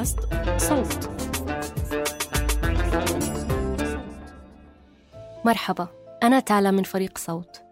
بودكاست 0.00 0.20
صوت. 0.58 1.10
مرحبا 5.44 5.88
أنا 6.22 6.40
تالا 6.40 6.70
من 6.70 6.82
فريق 6.82 7.18
صوت. 7.18 7.62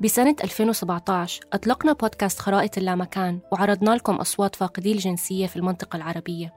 بسنة 0.00 0.36
2017 0.44 1.40
أطلقنا 1.52 1.92
بودكاست 1.92 2.38
خرائط 2.38 2.78
اللامكان 2.78 3.38
وعرضنا 3.52 3.90
لكم 3.90 4.14
أصوات 4.14 4.56
فاقدي 4.56 4.92
الجنسية 4.92 5.46
في 5.46 5.56
المنطقة 5.56 5.96
العربية. 5.96 6.54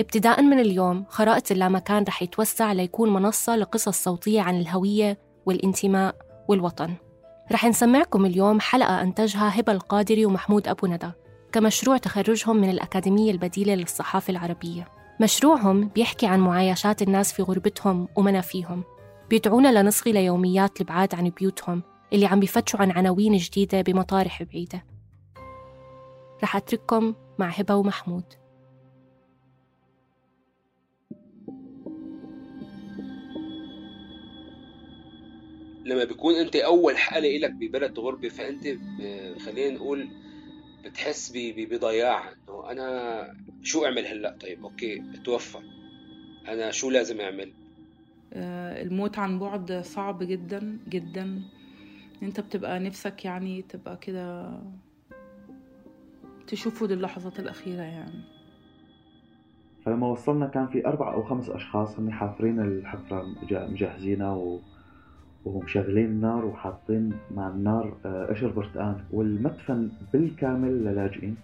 ابتداء 0.00 0.42
من 0.42 0.60
اليوم 0.60 1.04
خرائط 1.08 1.50
اللامكان 1.50 2.04
رح 2.08 2.22
يتوسع 2.22 2.72
ليكون 2.72 3.12
منصة 3.12 3.56
لقصص 3.56 4.04
صوتية 4.04 4.40
عن 4.40 4.60
الهوية 4.60 5.18
والانتماء 5.46 6.14
والوطن. 6.48 6.94
رح 7.52 7.64
نسمعكم 7.64 8.26
اليوم 8.26 8.60
حلقة 8.60 9.02
أنتجها 9.02 9.60
هبة 9.60 9.72
القادري 9.72 10.26
ومحمود 10.26 10.68
أبو 10.68 10.86
ندى. 10.86 11.10
كمشروع 11.52 11.96
تخرجهم 11.96 12.56
من 12.56 12.70
الأكاديمية 12.70 13.30
البديلة 13.30 13.74
للصحافة 13.74 14.30
العربية. 14.30 14.88
مشروعهم 15.20 15.88
بيحكي 15.88 16.26
عن 16.26 16.40
معايشات 16.40 17.02
الناس 17.02 17.32
في 17.32 17.42
غربتهم 17.42 18.08
ومنافيهم. 18.16 18.84
بيدعونا 19.30 19.82
لنصغي 19.82 20.12
ليوميات 20.12 20.80
البعاد 20.80 21.14
عن 21.14 21.30
بيوتهم 21.30 21.82
اللي 22.12 22.26
عم 22.26 22.40
بيفتشوا 22.40 22.80
عن 22.80 22.90
عناوين 22.90 23.36
جديدة 23.36 23.80
بمطارح 23.82 24.42
بعيدة. 24.42 24.84
رح 26.42 26.56
أترككم 26.56 27.14
مع 27.38 27.48
هبة 27.48 27.74
ومحمود. 27.74 28.24
لما 35.84 36.04
بيكون 36.04 36.34
أنت 36.34 36.56
أول 36.56 36.96
حالة 36.98 37.38
لك 37.38 37.50
ببلد 37.50 37.98
غربة 37.98 38.28
فأنت 38.28 38.68
ب- 38.68 39.38
خلينا 39.38 39.74
نقول 39.74 40.08
بتحس 40.88 41.32
بضياع. 41.34 42.28
إنه 42.30 42.70
أنا 42.70 43.22
شو 43.62 43.84
أعمل 43.84 44.06
هلأ؟ 44.06 44.36
طيب 44.40 44.64
أوكي 44.64 45.02
اتوفى 45.14 45.58
أنا 46.48 46.70
شو 46.70 46.90
لازم 46.90 47.20
أعمل؟ 47.20 47.52
آه، 48.32 48.82
الموت 48.82 49.18
عن 49.18 49.38
بعد 49.38 49.72
صعب 49.72 50.22
جدا 50.22 50.78
جدا. 50.88 51.42
أنت 52.22 52.40
بتبقى 52.40 52.80
نفسك 52.80 53.24
يعني 53.24 53.62
تبقى 53.62 53.96
كده 53.96 54.58
تشوفه 56.46 56.86
دي 56.86 56.94
اللحظات 56.94 57.40
الأخيرة 57.40 57.82
يعني. 57.82 58.20
فلما 59.84 60.06
وصلنا 60.06 60.46
كان 60.46 60.66
في 60.66 60.86
أربع 60.86 61.12
أو 61.14 61.22
خمس 61.22 61.48
أشخاص 61.50 61.98
هم 61.98 62.10
حافرين 62.10 62.60
الحفرة 62.60 63.22
مج- 63.22 63.70
مجهزينها 63.70 64.32
و... 64.34 64.60
ومشغلين 65.46 66.06
النار 66.06 66.44
وحاطين 66.44 67.12
مع 67.34 67.48
النار 67.48 67.96
آه، 68.06 68.26
قشر 68.26 68.48
برتقان 68.48 69.04
والمدفن 69.10 69.90
بالكامل 70.12 70.84
للاجئين. 70.84 71.36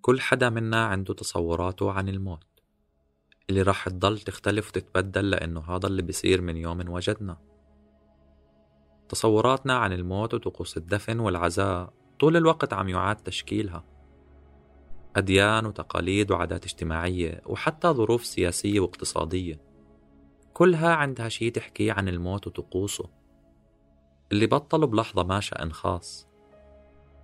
كل 0.00 0.20
حدا 0.20 0.50
منا 0.50 0.84
عنده 0.84 1.14
تصوراته 1.14 1.92
عن 1.92 2.08
الموت. 2.08 2.55
اللي 3.50 3.62
راح 3.62 3.88
تضل 3.88 4.18
تختلف 4.18 4.68
وتتبدل 4.68 5.30
لأنه 5.30 5.60
هذا 5.60 5.86
اللي 5.86 6.02
بيصير 6.02 6.40
من 6.40 6.56
يوم 6.56 6.88
وجدنا. 6.88 7.36
تصوراتنا 9.08 9.74
عن 9.78 9.92
الموت 9.92 10.34
وطقوس 10.34 10.76
الدفن 10.76 11.20
والعزاء 11.20 11.92
طول 12.20 12.36
الوقت 12.36 12.72
عم 12.72 12.88
يعاد 12.88 13.16
تشكيلها. 13.16 13.84
أديان 15.16 15.66
وتقاليد 15.66 16.30
وعادات 16.30 16.64
اجتماعية 16.64 17.42
وحتى 17.46 17.88
ظروف 17.88 18.24
سياسية 18.24 18.80
واقتصادية. 18.80 19.60
كلها 20.54 20.94
عندها 20.94 21.28
شي 21.28 21.50
تحكي 21.50 21.90
عن 21.90 22.08
الموت 22.08 22.46
وطقوسه. 22.46 23.10
اللي 24.32 24.46
بطلوا 24.46 24.88
بلحظة 24.88 25.24
ما 25.24 25.40
شأن 25.40 25.72
خاص. 25.72 26.28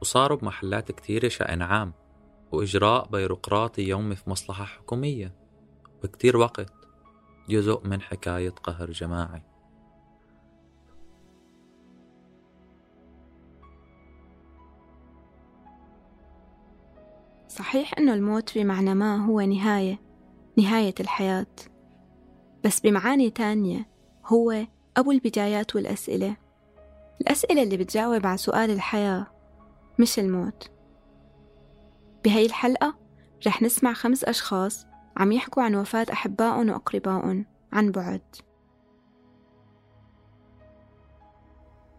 وصاروا 0.00 0.38
بمحلات 0.38 0.92
كتيرة 0.92 1.28
شأن 1.28 1.62
عام. 1.62 1.92
وإجراء 2.52 3.08
بيروقراطي 3.08 3.82
يومي 3.82 4.16
في 4.16 4.30
مصلحة 4.30 4.64
حكومية. 4.64 5.41
بكتير 6.02 6.36
وقت 6.36 6.72
جزء 7.48 7.80
من 7.84 8.00
حكاية 8.00 8.50
قهر 8.50 8.90
جماعي. 8.90 9.42
صحيح 17.48 17.98
إنه 17.98 18.14
الموت 18.14 18.58
بمعنى 18.58 18.94
ما 18.94 19.26
هو 19.26 19.40
نهاية 19.40 20.00
نهاية 20.58 20.94
الحياة. 21.00 21.46
بس 22.64 22.80
بمعاني 22.80 23.30
تانية 23.30 23.88
هو 24.26 24.66
أبو 24.96 25.12
البدايات 25.12 25.76
والأسئلة. 25.76 26.36
الأسئلة 27.20 27.62
اللي 27.62 27.76
بتجاوب 27.76 28.26
على 28.26 28.36
سؤال 28.36 28.70
الحياة 28.70 29.26
مش 29.98 30.18
الموت. 30.18 30.70
بهاي 32.24 32.46
الحلقة 32.46 32.94
رح 33.46 33.62
نسمع 33.62 33.92
خمس 33.92 34.24
أشخاص 34.24 34.86
عم 35.16 35.32
يحكوا 35.32 35.62
عن 35.62 35.74
وفاة 35.74 36.06
أحبائهم 36.12 36.70
وأقربائهم 36.70 37.46
عن 37.72 37.90
بعد. 37.90 38.22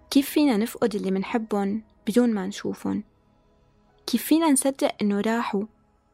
كيف 0.10 0.30
فينا 0.30 0.58
نفقد 0.58 0.96
اللي 0.96 1.12
منحبهم 1.12 1.84
بدون 2.08 2.34
ما 2.34 2.48
نشوفهم؟ 2.48 3.04
كيف 4.08 4.24
فينا 4.24 4.52
نصدق 4.52 4.96
إنه 5.02 5.22
راحوا 5.22 5.66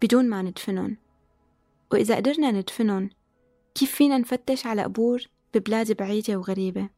بدون 0.01 0.29
ما 0.29 0.41
ندفنهم؟ 0.41 0.97
وإذا 1.91 2.15
قدرنا 2.15 2.51
ندفنهم 2.51 3.09
كيف 3.75 3.95
فينا 3.95 4.17
نفتش 4.17 4.65
على 4.65 4.83
قبور 4.83 5.23
ببلاد 5.53 5.97
بعيدة 5.97 6.37
وغريبة؟ 6.37 6.89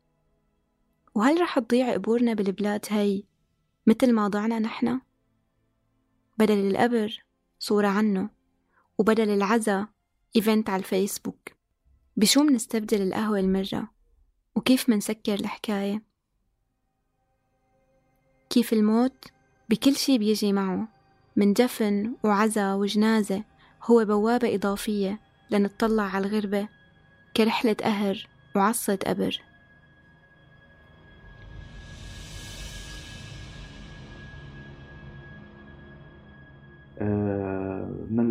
وهل 1.16 1.42
رح 1.42 1.60
تضيع 1.60 1.94
قبورنا 1.94 2.34
بالبلاد 2.34 2.86
هاي 2.90 3.26
مثل 3.88 4.14
ما 4.14 4.28
ضعنا 4.28 4.60
نحن؟ 4.60 5.00
بدل 6.38 6.68
القبر 6.68 7.24
صورة 7.60 7.88
عنه. 7.88 8.30
وبدل 9.02 9.30
العزا 9.30 9.88
إيفنت 10.36 10.70
على 10.70 10.80
الفيسبوك. 10.80 11.50
بشو 12.18 12.44
منستبدل 12.44 13.02
القهوة 13.02 13.40
المرة؟ 13.40 13.92
وكيف 14.56 14.90
منسكر 14.90 15.34
الحكاية؟ 15.34 16.04
كيف 18.50 18.74
الموت؟ 18.74 19.26
بكل 19.70 19.96
شي 19.96 20.18
بيجي 20.18 20.54
معه. 20.54 20.88
من 21.36 21.54
دفن 21.54 22.16
وعزا 22.24 22.74
وجنازة 22.74 23.44
هو 23.84 24.06
بوابة 24.06 24.56
إضافية 24.56 25.20
لنطلع 25.52 26.04
على 26.04 26.28
الغربة 26.28 26.68
كرحلة 27.38 27.74
قهر 27.74 28.28
وعصة 28.56 29.00
قبر. 29.08 29.42
من 38.12 38.26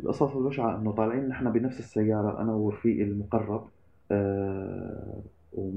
القصص 0.00 0.36
البشعة 0.36 0.76
إنه 0.76 0.92
طالعين 0.92 1.28
نحن 1.28 1.52
بنفس 1.52 1.78
السيارة 1.78 2.40
أنا 2.40 2.52
ورفيقي 2.52 3.02
المقرب 3.02 3.68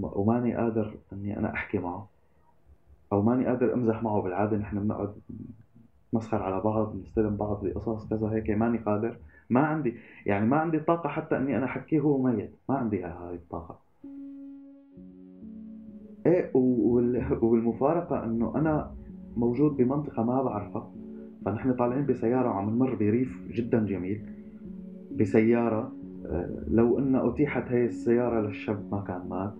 وماني 0.01 0.55
قادر 0.55 0.97
إني 1.13 1.37
أنا 1.39 1.53
أحكي 1.53 1.77
معه 1.77 2.07
أو 3.13 3.21
ماني 3.21 3.45
قادر 3.45 3.73
أمزح 3.73 4.03
معه 4.03 4.21
بالعادة 4.21 4.57
نحن 4.57 4.79
بنقعد 4.79 5.13
نسخر 6.13 6.43
على 6.43 6.61
بعض 6.61 6.95
نستلم 6.95 7.37
بعض 7.37 7.65
بقصص 7.65 8.09
كذا 8.09 8.27
هيك 8.27 8.49
ماني 8.49 8.77
قادر 8.77 9.17
ما 9.49 9.59
عندي 9.59 9.95
يعني 10.25 10.45
ما 10.45 10.57
عندي 10.57 10.79
طاقة 10.79 11.09
حتى 11.09 11.37
إني 11.37 11.57
أنا 11.57 11.65
أحكيه 11.65 11.99
هو 11.99 12.23
ميت 12.23 12.51
ما 12.69 12.75
عندي 12.75 13.03
هاي 13.03 13.35
الطاقة. 13.35 13.79
إيه 16.25 16.51
والمفارقة 17.41 18.23
إنه 18.23 18.53
أنا 18.55 18.95
موجود 19.37 19.77
بمنطقة 19.77 20.23
ما 20.23 20.43
بعرفها. 20.43 20.91
فنحن 21.45 21.73
طالعين 21.73 22.05
بسيارة 22.05 22.49
وعم 22.49 22.69
نمر 22.69 22.95
بريف 22.95 23.37
جدا 23.51 23.85
جميل. 23.85 24.21
بسيارة 25.19 25.91
آه، 26.25 26.49
لو 26.71 26.99
ان 26.99 27.15
أتيحت 27.15 27.71
هي 27.71 27.85
السيارة 27.85 28.41
للشاب 28.41 28.83
ما 28.91 29.01
كان 29.07 29.21
مات. 29.29 29.53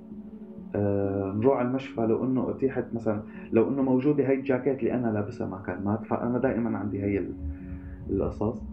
آه، 0.76 1.34
نروح 1.38 1.58
على 1.58 1.68
المشفى 1.68 2.02
لو 2.02 2.26
إنه 2.26 2.50
أتيحت 2.50 2.86
مثلا 2.94 3.22
لو 3.52 3.70
إنه 3.70 3.82
موجودة 3.82 4.28
هي 4.28 4.34
الجاكيت 4.34 4.80
اللي 4.80 4.94
أنا 4.94 5.08
لابسها 5.08 5.48
ما 5.48 5.58
كان 5.58 5.84
مات 5.84 6.06
فأنا 6.06 6.38
دائما 6.38 6.78
عندي 6.78 7.04
هي 7.04 7.24
القصص. 8.10 8.64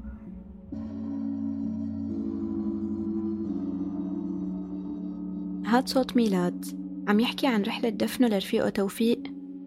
هاد 5.66 5.88
صوت 5.88 6.16
ميلاد 6.16 6.64
عم 7.08 7.20
يحكي 7.20 7.46
عن 7.46 7.62
رحلة 7.62 7.88
دفنه 7.88 8.28
لرفيقه 8.28 8.68
توفيق 8.68 9.22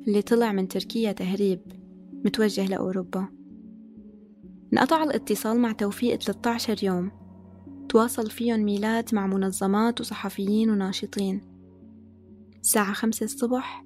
اللي 0.08 0.22
طلع 0.22 0.52
من 0.52 0.68
تركيا 0.68 1.12
تهريب. 1.12 1.60
متوجه 2.26 2.66
لأوروبا. 2.66 3.28
انقطع 4.74 5.04
الاتصال 5.04 5.60
مع 5.60 5.72
توفيق 5.72 6.16
13 6.16 6.84
يوم. 6.84 7.12
تواصل 7.90 8.30
فيهم 8.30 8.60
ميلاد 8.60 9.16
مع 9.16 9.28
منظمات 9.28 10.02
وصحفيين 10.02 10.70
وناشطين. 10.70 11.42
الساعة 12.62 12.94
خمسة 12.94 13.24
الصبح 13.24 13.86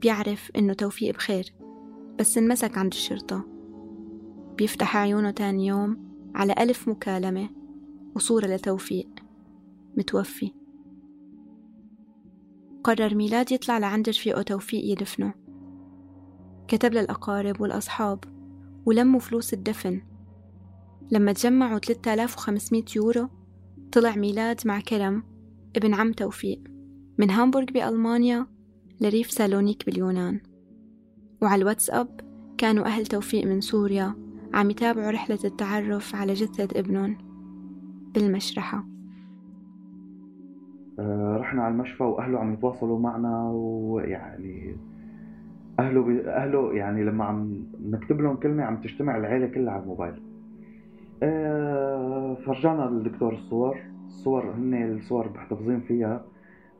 بيعرف 0.00 0.50
إنه 0.56 0.72
توفيق 0.72 1.14
بخير 1.14 1.54
بس 2.18 2.38
انمسك 2.38 2.78
عند 2.78 2.92
الشرطة. 2.92 3.44
بيفتح 4.58 4.96
عيونه 4.96 5.30
تاني 5.30 5.66
يوم 5.66 6.06
على 6.34 6.54
ألف 6.58 6.88
مكالمة 6.88 7.48
وصورة 8.14 8.46
لتوفيق 8.46 9.08
متوفي. 9.96 10.52
قرر 12.84 13.14
ميلاد 13.14 13.52
يطلع 13.52 13.78
لعند 13.78 14.08
رفيقه 14.08 14.42
توفيق 14.42 14.84
يدفنه. 14.84 15.45
كتب 16.68 16.92
للأقارب 16.92 17.60
والأصحاب 17.60 18.24
ولموا 18.86 19.20
فلوس 19.20 19.54
الدفن. 19.54 20.00
لما 21.10 21.32
تجمعوا 21.32 21.78
3500 21.78 22.84
يورو 22.96 23.28
طلع 23.92 24.16
ميلاد 24.16 24.60
مع 24.64 24.80
كرم 24.80 25.22
ابن 25.76 25.94
عم 25.94 26.12
توفيق 26.12 26.60
من 27.18 27.30
هامبورغ 27.30 27.64
بألمانيا 27.64 28.46
لريف 29.00 29.30
سالونيك 29.30 29.86
باليونان. 29.86 30.40
وعلى 31.42 31.62
الواتساب 31.62 32.20
كانوا 32.58 32.84
أهل 32.84 33.06
توفيق 33.06 33.46
من 33.46 33.60
سوريا 33.60 34.14
عم 34.54 34.70
يتابعوا 34.70 35.10
رحلة 35.10 35.38
التعرف 35.44 36.14
على 36.14 36.34
جثة 36.34 36.80
ابنهم 36.80 37.18
بالمشرحة. 38.14 38.86
آه، 40.98 41.36
رحنا 41.40 41.62
على 41.62 41.74
المشفى 41.74 42.02
وأهله 42.02 42.38
عم 42.38 42.52
يتواصلوا 42.52 42.98
معنا 42.98 43.50
ويعني 43.50 44.76
أهله 45.80 46.02
بي... 46.02 46.28
أهله 46.28 46.74
يعني 46.74 47.04
لما 47.04 47.24
عم 47.24 47.66
نكتب 47.84 48.20
لهم 48.20 48.36
كلمة 48.36 48.64
عم 48.64 48.76
تجتمع 48.76 49.16
العيلة 49.16 49.46
كلها 49.46 49.72
على 49.72 49.82
الموبايل. 49.82 50.22
آه، 51.22 52.34
فرجانا 52.46 52.88
الدكتور 52.88 53.32
الصور. 53.32 53.78
الصور 54.06 54.50
هن 54.50 54.92
الصور 54.92 55.28
محتفظين 55.34 55.80
فيها. 55.80 56.24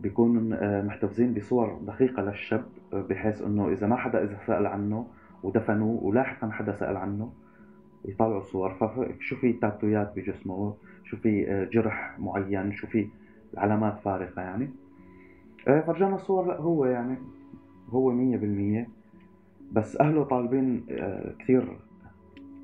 بيكون 0.01 0.53
آه، 0.53 0.83
محتفظين 0.83 1.35
بصور 1.35 1.81
دقيقة 1.87 2.23
للشاب 2.23 2.65
بحيث 2.93 3.43
إنه 3.43 3.69
إذا 3.69 3.87
ما 3.87 3.97
حدا 3.97 4.25
إذا 4.25 4.39
سأل 4.47 4.67
عنه 4.67 5.07
ودفنوه 5.43 6.05
ولاحقا 6.05 6.51
حدا 6.51 6.73
سأل 6.73 6.97
عنه 6.97 7.33
يطلعوا 8.05 8.41
صور 8.41 8.75
فشو 8.75 9.37
في 9.37 9.53
تاتويات 9.53 10.13
بجسمه؟ 10.17 10.75
شو 11.05 11.17
في 11.17 11.67
جرح 11.73 12.19
معين؟ 12.19 12.73
شو 12.73 12.87
في 12.87 13.09
علامات 13.57 13.99
فارقة 14.05 14.43
يعني؟ 14.43 14.71
آه، 15.69 15.81
فرجانا 15.81 16.15
الصور 16.15 16.47
لا 16.47 16.57
هو 16.57 16.85
يعني 16.85 17.17
هو 17.91 18.11
مية 18.11 18.37
بالمية 18.37 18.89
بس 19.73 19.97
أهله 19.97 20.25
طالبين 20.25 20.87
آه، 20.91 21.35
كثير 21.39 21.79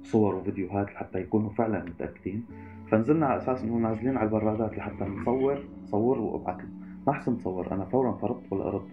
صور 0.02 0.34
وفيديوهات 0.34 0.86
لحتى 0.86 1.20
يكونوا 1.20 1.50
فعلا 1.50 1.84
متأكدين. 1.84 2.44
فنزلنا 2.90 3.26
على 3.26 3.36
أساس 3.36 3.62
إنه 3.62 3.76
نازلين 3.76 4.16
على 4.16 4.26
البرادات 4.26 4.78
لحتى 4.78 5.04
نصور 5.04 5.64
صور 5.84 6.18
وأبعث. 6.18 6.64
ما 7.06 7.12
أحسن 7.12 7.38
تصور 7.38 7.72
أنا 7.72 7.84
فورا 7.84 8.12
فرطت 8.12 8.50
بالأرض 8.50 8.88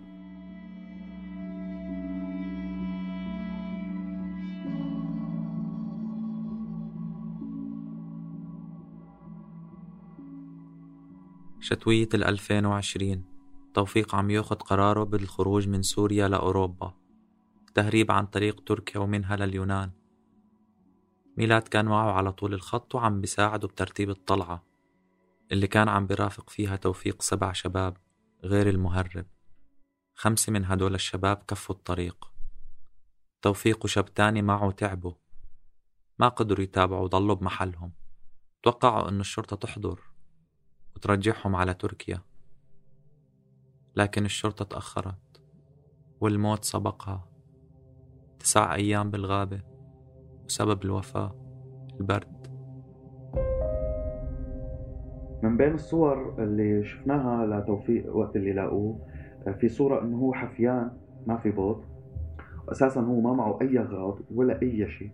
شتوية 11.59 12.09
2020 12.13 13.38
توفيق 13.79 14.15
عم 14.15 14.29
ياخد 14.29 14.61
قراره 14.61 15.03
بالخروج 15.03 15.67
من 15.67 15.81
سوريا 15.81 16.27
لأوروبا 16.27 16.93
تهريب 17.75 18.11
عن 18.11 18.25
طريق 18.25 18.63
تركيا 18.63 18.99
ومنها 18.99 19.35
لليونان. 19.35 19.91
ميلاد 21.37 21.61
كان 21.61 21.85
معه 21.85 22.11
على 22.11 22.31
طول 22.31 22.53
الخط 22.53 22.95
وعم 22.95 23.21
بيساعده 23.21 23.67
بترتيب 23.67 24.09
الطلعة 24.09 24.63
اللي 25.51 25.67
كان 25.67 25.89
عم 25.89 26.07
برافق 26.07 26.49
فيها 26.49 26.75
توفيق 26.75 27.21
سبع 27.21 27.51
شباب 27.51 27.97
غير 28.43 28.69
المهرب. 28.69 29.25
خمسة 30.15 30.51
من 30.51 30.65
هدول 30.65 30.95
الشباب 30.95 31.43
كفوا 31.47 31.75
الطريق. 31.75 32.31
توفيق 33.41 33.85
وشاب 33.85 34.13
تاني 34.13 34.41
معه 34.41 34.71
تعبوا. 34.71 35.13
ما 36.19 36.27
قدروا 36.27 36.63
يتابعوا 36.63 37.03
وضلوا 37.03 37.35
بمحلهم. 37.35 37.93
توقعوا 38.63 39.09
أن 39.09 39.19
الشرطة 39.19 39.55
تحضر 39.55 39.99
وترجعهم 40.95 41.55
على 41.55 41.73
تركيا. 41.73 42.21
لكن 43.99 44.25
الشرطة 44.25 44.65
تأخرت 44.65 45.41
والموت 46.21 46.63
سبقها. 46.63 47.25
تسع 48.39 48.75
أيام 48.75 49.11
بالغابة 49.11 49.61
وسبب 50.45 50.83
الوفاة 50.83 51.35
البرد. 51.99 52.47
من 55.43 55.57
بين 55.57 55.73
الصور 55.73 56.43
اللي 56.43 56.83
شفناها 56.83 57.45
لتوفيق 57.45 58.15
وقت 58.15 58.35
اللي 58.35 58.53
لاقوه 58.53 58.99
في 59.59 59.69
صورة 59.69 60.01
إنه 60.01 60.17
هو 60.17 60.33
حفيان 60.33 60.91
ما 61.27 61.37
في 61.37 61.51
بوط 61.51 61.83
واساسا 62.67 63.01
هو 63.01 63.21
ما 63.21 63.33
معه 63.33 63.59
أي 63.61 63.79
أغراض 63.79 64.19
ولا 64.35 64.61
أي 64.61 64.91
شيء. 64.91 65.11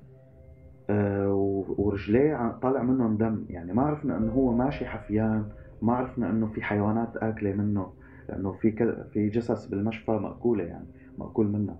آه، 0.89 1.33
ورجليه 1.77 2.59
طالع 2.61 2.83
منهم 2.83 3.17
دم. 3.17 3.45
يعني 3.49 3.73
ما 3.73 3.81
عرفنا 3.81 4.17
إنه 4.17 4.31
هو 4.33 4.51
ماشي 4.51 4.85
حفيان 4.85 5.49
ما 5.81 5.93
عرفنا 5.93 6.29
إنه 6.29 6.47
في 6.47 6.61
حيوانات 6.61 7.17
آكلة 7.17 7.53
منه. 7.53 8.04
لأنه 8.29 8.51
في 8.51 8.71
في 9.13 9.29
جثث 9.29 9.65
بالمشفى 9.65 10.11
مأكولة 10.11 10.63
يعني 10.63 10.87
مأكول 11.17 11.47
منها. 11.47 11.77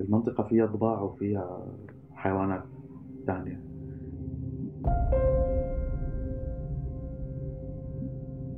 المنطقة 0.00 0.44
فيها 0.44 0.66
ضباع 0.66 1.00
وفيها 1.00 1.66
حيوانات 2.14 2.64
ثانية. 3.26 3.60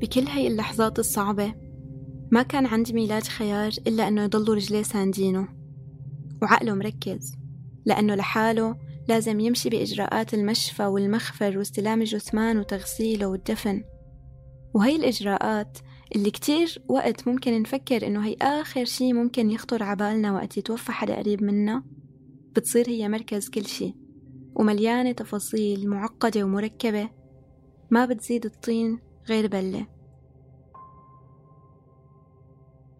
بكل 0.00 0.20
هاي 0.20 0.48
اللحظات 0.48 0.98
الصعبة 0.98 1.54
ما 2.32 2.42
كان 2.42 2.66
عند 2.66 2.92
ميلاد 2.92 3.22
خيار 3.22 3.72
إلا 3.86 4.08
أنه 4.08 4.22
يضلوا 4.22 4.54
رجليه 4.54 4.82
ساندينه. 4.82 5.48
وعقله 6.42 6.74
مركز 6.74 7.36
لأنه 7.86 8.14
لحاله 8.14 8.76
لازم 9.08 9.40
يمشي 9.40 9.68
بإجراءات 9.68 10.34
المشفى 10.34 10.86
والمخفر 10.86 11.58
واستلام 11.58 12.00
الجثمان 12.00 12.58
وتغسيله 12.58 13.26
والدفن. 13.26 13.84
وهي 14.74 14.96
الإجراءات 14.96 15.78
اللي 16.16 16.30
كتير 16.30 16.82
وقت 16.88 17.28
ممكن 17.28 17.62
نفكر 17.62 18.06
إنه 18.06 18.26
هي 18.26 18.36
آخر 18.42 18.84
شي 18.84 19.12
ممكن 19.12 19.50
يخطر 19.50 19.82
عبالنا 19.82 20.32
وقت 20.32 20.56
يتوفى 20.56 20.92
حدا 20.92 21.16
قريب 21.16 21.42
منا 21.42 21.84
بتصير 22.52 22.88
هي 22.88 23.08
مركز 23.08 23.50
كل 23.50 23.66
شي 23.66 23.94
ومليانة 24.54 25.12
تفاصيل 25.12 25.88
معقدة 25.88 26.44
ومركبة 26.44 27.10
ما 27.90 28.06
بتزيد 28.06 28.44
الطين 28.44 29.00
غير 29.28 29.46
بلة. 29.46 29.86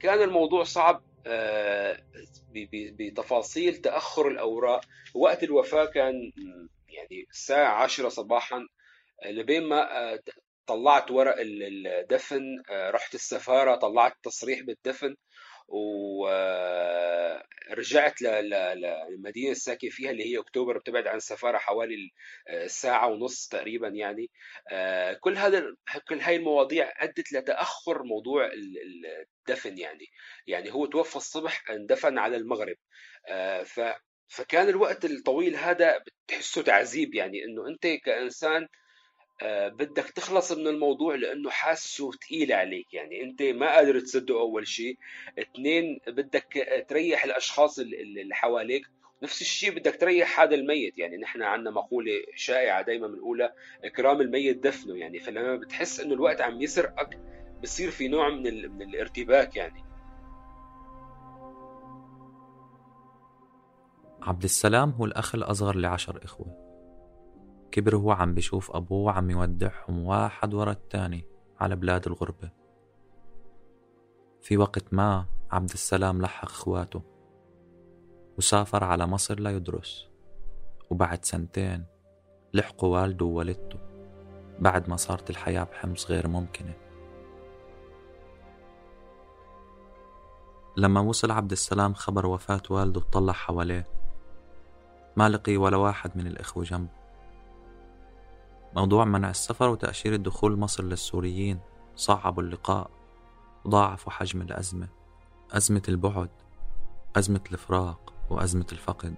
كان 0.00 0.22
الموضوع 0.22 0.64
صعب 0.64 1.02
آه، 1.26 1.98
بتفاصيل 2.74 3.76
تأخر 3.76 4.28
الأوراق. 4.28 4.80
وقت 5.14 5.42
الوفاة 5.42 5.84
كان 5.84 6.32
يعني 6.88 7.26
الساعة 7.30 7.82
عشرة 7.82 8.08
صباحا 8.08 8.66
لبين 9.26 9.62
ما 9.62 10.12
آه، 10.12 10.20
طلعت 10.66 11.10
ورق 11.10 11.34
الدفن 11.38 12.62
آه، 12.70 12.90
رحت 12.90 13.14
السفارة 13.14 13.76
طلعت 13.76 14.12
تصريح 14.22 14.60
بالدفن 14.60 15.16
ورجعت 15.68 16.62
للمدينة 18.22 19.50
الساكن 19.50 19.88
فيها 19.88 20.10
اللي 20.10 20.24
هي 20.24 20.38
أكتوبر 20.38 20.78
بتبعد 20.78 21.06
عن 21.06 21.16
السفارة 21.16 21.58
حوالي 21.58 22.10
ساعة 22.66 23.08
ونص 23.08 23.48
تقريبا 23.48 23.88
يعني. 23.88 24.30
كل 25.20 25.36
هذا 25.36 25.76
كل 26.08 26.20
هاي 26.20 26.36
المواضيع 26.36 26.92
أدت 26.96 27.32
لتأخر 27.32 28.02
موضوع 28.02 28.50
الدفن 29.48 29.78
يعني. 29.78 30.06
يعني 30.46 30.72
هو 30.72 30.86
توفى 30.86 31.16
الصبح 31.16 31.70
اندفن 31.70 32.18
على 32.18 32.36
المغرب. 32.36 32.76
فكان 34.28 34.68
الوقت 34.68 35.04
الطويل 35.04 35.56
هذا 35.56 35.98
بتحسه 36.26 36.62
تعذيب 36.62 37.14
يعني 37.14 37.44
إنه 37.44 37.68
أنت 37.68 37.86
كإنسان 37.86 38.62
آه، 38.62 38.68
بدك 39.42 40.10
تخلص 40.10 40.52
من 40.52 40.66
الموضوع 40.66 41.14
لأنه 41.14 41.50
حاسه 41.50 42.10
ثقيل 42.10 42.52
عليك. 42.52 42.94
يعني 42.94 43.22
أنت 43.22 43.42
ما 43.42 43.74
قادر 43.74 44.00
تصدقه 44.00 44.40
أول 44.40 44.66
شيء. 44.66 44.98
اثنين 45.38 46.00
بدك 46.06 46.84
تريح 46.88 47.24
الأشخاص 47.24 47.78
اللي 47.78 48.34
حواليك. 48.34 48.86
نفس 49.22 49.40
الشيء 49.40 49.70
بدك 49.70 49.96
تريح 49.96 50.40
هذا 50.40 50.54
الميت. 50.54 50.98
يعني 50.98 51.16
نحن 51.16 51.42
عندنا 51.42 51.70
مقولة 51.70 52.12
شائعة 52.34 52.82
دائما 52.82 53.06
بنقولها 53.06 53.54
إكرام 53.84 54.20
الميت 54.20 54.56
دفنه. 54.64 54.96
يعني 54.96 55.18
فلما 55.18 55.56
بتحس 55.56 56.00
إنه 56.00 56.14
الوقت 56.14 56.40
عم 56.40 56.60
يسرقك 56.60 57.18
بصير 57.62 57.90
في 57.90 58.08
نوع 58.08 58.28
من, 58.28 58.46
ال... 58.46 58.72
من 58.72 58.82
الارتباك 58.82 59.56
يعني. 59.56 59.84
عبد 64.22 64.42
السلام 64.44 64.90
هو 64.90 65.04
الأخ 65.04 65.34
الأصغر 65.34 65.76
لعشر 65.76 66.20
إخوة. 66.24 66.64
كبر 67.74 67.96
هو 67.96 68.12
عم 68.12 68.34
بشوف 68.34 68.76
أبوه 68.76 69.12
عم 69.12 69.30
يودعهم 69.30 70.04
واحد 70.04 70.54
ورا 70.54 70.72
التاني 70.72 71.24
على 71.60 71.76
بلاد 71.76 72.06
الغربة. 72.06 72.50
في 74.42 74.56
وقت 74.56 74.94
ما 74.94 75.26
عبد 75.50 75.70
السلام 75.70 76.22
لحق 76.22 76.44
إخواته 76.44 77.02
وسافر 78.38 78.84
على 78.84 79.06
مصر 79.06 79.40
ليدرس 79.40 80.08
وبعد 80.90 81.24
سنتين 81.24 81.84
لحقوا 82.52 82.98
والده 83.00 83.24
ووالدته 83.24 83.78
بعد 84.58 84.88
ما 84.88 84.96
صارت 84.96 85.30
الحياة 85.30 85.64
بحمص 85.64 86.10
غير 86.10 86.28
ممكنة. 86.28 86.74
لما 90.76 91.00
وصل 91.00 91.30
عبد 91.30 91.52
السلام 91.52 91.94
خبر 91.94 92.26
وفاة 92.26 92.62
والده 92.70 93.00
اطلع 93.00 93.32
حواليه 93.32 93.86
ما 95.16 95.28
لقي 95.28 95.56
ولا 95.56 95.76
واحد 95.76 96.16
من 96.16 96.26
الإخوة 96.26 96.64
جنبه. 96.64 97.03
موضوع 98.76 99.04
منع 99.04 99.30
السفر 99.30 99.68
وتأشيرة 99.68 100.16
دخول 100.16 100.58
مصر 100.58 100.84
للسوريين 100.84 101.60
صعبوا 101.96 102.42
اللقاء 102.42 102.90
وضاعفوا 103.64 104.12
حجم 104.12 104.42
الأزمة 104.42 104.88
أزمة 105.52 105.82
البعد 105.88 106.30
أزمة 107.16 107.40
الفراق 107.52 108.14
وأزمة 108.30 108.66
الفقد. 108.72 109.14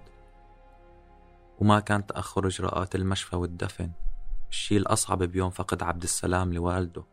وما 1.59 1.79
كان 1.79 2.05
تأخر 2.05 2.47
إجراءات 2.47 2.95
المشفى 2.95 3.35
والدفن. 3.35 3.91
الشيء 4.49 4.77
الأصعب 4.77 5.23
بيوم 5.23 5.49
فقد 5.49 5.83
عبد 5.83 6.03
السلام 6.03 6.53
لوالده. 6.53 7.03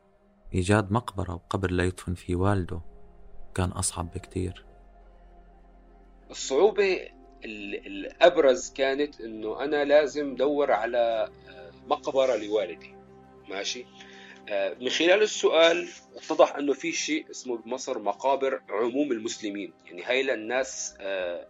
إيجاد 0.54 0.92
مقبرة 0.92 1.34
وقبر 1.34 1.70
ليدفن 1.70 2.14
فيه 2.14 2.36
والده. 2.36 2.80
كان 3.54 3.68
أصعب 3.70 4.10
بكتير. 4.14 4.64
الصعوبة 6.30 7.08
الأبرز 7.86 8.70
كانت 8.70 9.20
إنه 9.20 9.64
أنا 9.64 9.84
لازم 9.84 10.36
دور 10.36 10.72
على 10.72 11.28
مقبرة 11.86 12.36
لوالدي. 12.36 12.94
ماشي؟ 13.48 13.86
آه، 14.48 14.76
من 14.80 14.88
خلال 14.88 15.22
السؤال 15.22 15.88
اتضح 16.16 16.56
أنه 16.56 16.72
في 16.72 16.92
شيء 16.92 17.30
اسمه 17.30 17.56
بمصر 17.56 17.98
مقابر 17.98 18.60
عموم 18.68 19.12
المسلمين. 19.12 19.72
يعني 19.86 20.02
هاي 20.02 20.22
للناس 20.22 20.94
آه، 21.00 21.48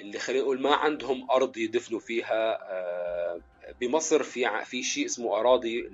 اللي 0.00 0.18
خلينا 0.18 0.42
نقول 0.42 0.62
ما 0.62 0.74
عندهم 0.74 1.30
أرض 1.30 1.56
يدفنوا 1.56 2.00
فيها. 2.00 2.58
آه، 2.70 3.40
بمصر 3.80 4.22
في 4.22 4.64
في 4.64 4.82
شيء 4.82 5.06
اسمه 5.06 5.36
أراضي 5.40 5.90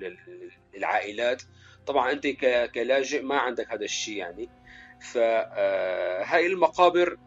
للعائلات. 0.74 1.42
طبعا 1.86 2.12
أنت 2.12 2.26
كلاجئ 2.74 3.22
ما 3.22 3.38
عندك 3.38 3.72
هذا 3.72 3.84
الشيء 3.84 4.16
يعني. 4.16 4.48
فهاي 5.00 6.46
المقابر 6.46 7.18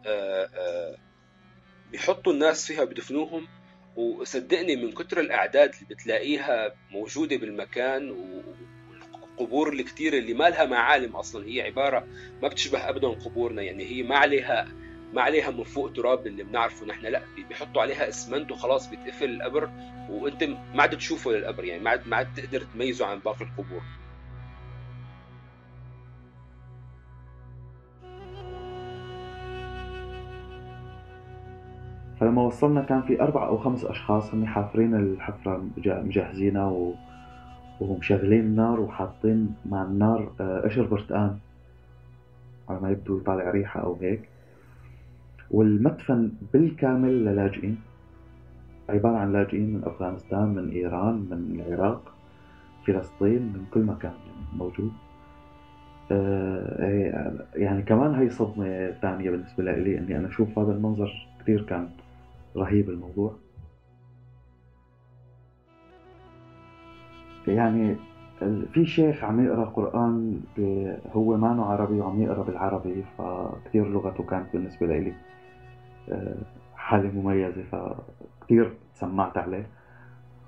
بيحطوا 1.92 2.32
الناس 2.32 2.66
فيها 2.66 2.84
بدفنوهم 2.84 3.48
وصدقني 3.96 4.76
من 4.76 4.92
كتر 4.92 5.20
الإعداد 5.20 5.74
اللي 5.74 5.94
بتلاقيها 5.94 6.74
موجودة 6.90 7.36
بالمكان 7.36 8.10
والقبور 8.10 9.72
الكتير 9.72 10.18
اللي 10.18 10.34
ما 10.34 10.50
لها 10.50 10.64
معالم 10.64 11.16
أصلا 11.16 11.46
هي 11.46 11.60
عبارة 11.60 12.06
ما 12.42 12.48
بتشبه 12.48 12.88
ابدا 12.88 13.08
قبورنا 13.08 13.62
يعني 13.62 13.84
هي 13.84 14.02
ما 14.02 14.16
عليها 14.16 14.68
ما 15.12 15.22
عليها 15.22 15.50
من 15.50 15.64
فوق 15.64 15.92
تراب 15.92 16.26
اللي 16.26 16.42
بنعرفه 16.42 16.86
نحن 16.86 17.06
لا 17.06 17.22
بيحطوا 17.48 17.82
عليها 17.82 18.08
اسمنت 18.08 18.52
وخلاص 18.52 18.88
بيتقفل 18.88 19.30
القبر 19.30 19.70
وأنت 20.10 20.44
ما 20.44 20.82
عاد 20.82 20.96
تشوفه 20.96 21.30
للقبر 21.30 21.64
يعني 21.64 21.82
ما 21.82 21.90
عاد 21.90 22.08
ما 22.08 22.16
عاد 22.16 22.34
تقدر 22.36 22.60
تميزه 22.74 23.06
عن 23.06 23.18
باقي 23.18 23.44
القبور. 23.44 23.82
فلما 32.22 32.42
وصلنا 32.42 32.82
كان 32.82 33.02
في 33.02 33.22
أربع 33.22 33.46
أو 33.46 33.58
خمس 33.58 33.84
أشخاص 33.84 34.34
هم 34.34 34.46
حافرين 34.46 34.94
الحفرة 34.94 35.64
مجهزينها 35.86 36.66
و... 36.66 36.94
ومشغلين 37.80 38.40
النار 38.40 38.80
وحاطين 38.80 39.54
مع 39.66 39.82
النار 39.82 40.32
آه، 40.40 40.60
قشر 40.60 40.86
برتقان 40.86 41.38
على 42.68 42.80
ما 42.80 42.90
يبدو 42.90 43.18
يطالع 43.18 43.50
ريحة 43.50 43.80
أو 43.80 43.96
هيك. 44.00 44.28
والمدفن 45.50 46.32
بالكامل 46.52 47.24
للاجئين 47.24 47.78
عبارة 48.88 49.16
عن 49.16 49.32
لاجئين 49.32 49.74
من 49.74 49.84
أفغانستان 49.84 50.48
من 50.48 50.70
إيران 50.70 51.14
من 51.14 51.60
العراق 51.60 52.14
فلسطين 52.86 53.42
من 53.42 53.64
كل 53.74 53.80
مكان 53.80 54.14
موجود. 54.56 54.92
آه، 56.12 57.46
يعني 57.54 57.82
كمان 57.82 58.14
هي 58.14 58.30
صدمة 58.30 58.90
ثانية 58.90 59.30
بالنسبة 59.30 59.64
لي 59.64 59.98
إني 59.98 60.16
أنا 60.16 60.28
أشوف 60.28 60.58
هذا 60.58 60.72
المنظر 60.72 61.28
كثير 61.40 61.62
كان 61.62 61.88
رهيب 62.56 62.90
الموضوع. 62.90 63.36
يعني 67.46 67.96
في 68.72 68.86
شيخ 68.86 69.24
عم 69.24 69.44
يقرأ 69.44 69.64
قرآن 69.64 70.40
هو 71.12 71.36
ما 71.36 71.64
عربي 71.64 72.00
وعم 72.00 72.22
يقرأ 72.22 72.42
بالعربي 72.42 73.04
فكتير 73.18 73.88
لغته 73.88 74.24
كانت 74.24 74.52
بالنسبة 74.52 74.86
لي 74.86 75.12
آه، 76.08 76.36
حالة 76.76 77.10
مميزة 77.10 77.62
فكتير 77.62 78.72
سمعت 78.94 79.38
عليه. 79.38 79.66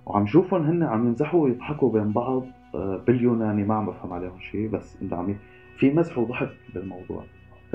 وعم 0.07 0.27
شوفهم 0.27 0.63
هن 0.63 0.83
عم 0.83 1.07
يمزحوا 1.07 1.45
ويضحكوا 1.45 1.93
بين 1.93 2.13
بعض 2.13 2.43
آه، 2.75 2.97
باليوناني 3.07 3.65
ما 3.65 3.75
عم 3.75 3.87
بفهم 3.87 4.13
عليهم 4.13 4.39
شيء 4.39 4.69
بس 4.69 5.03
إنه 5.03 5.17
عم 5.17 5.37
في 5.79 5.91
مزح 5.91 6.19
وضحك 6.19 6.51
بالموضوع. 6.75 7.25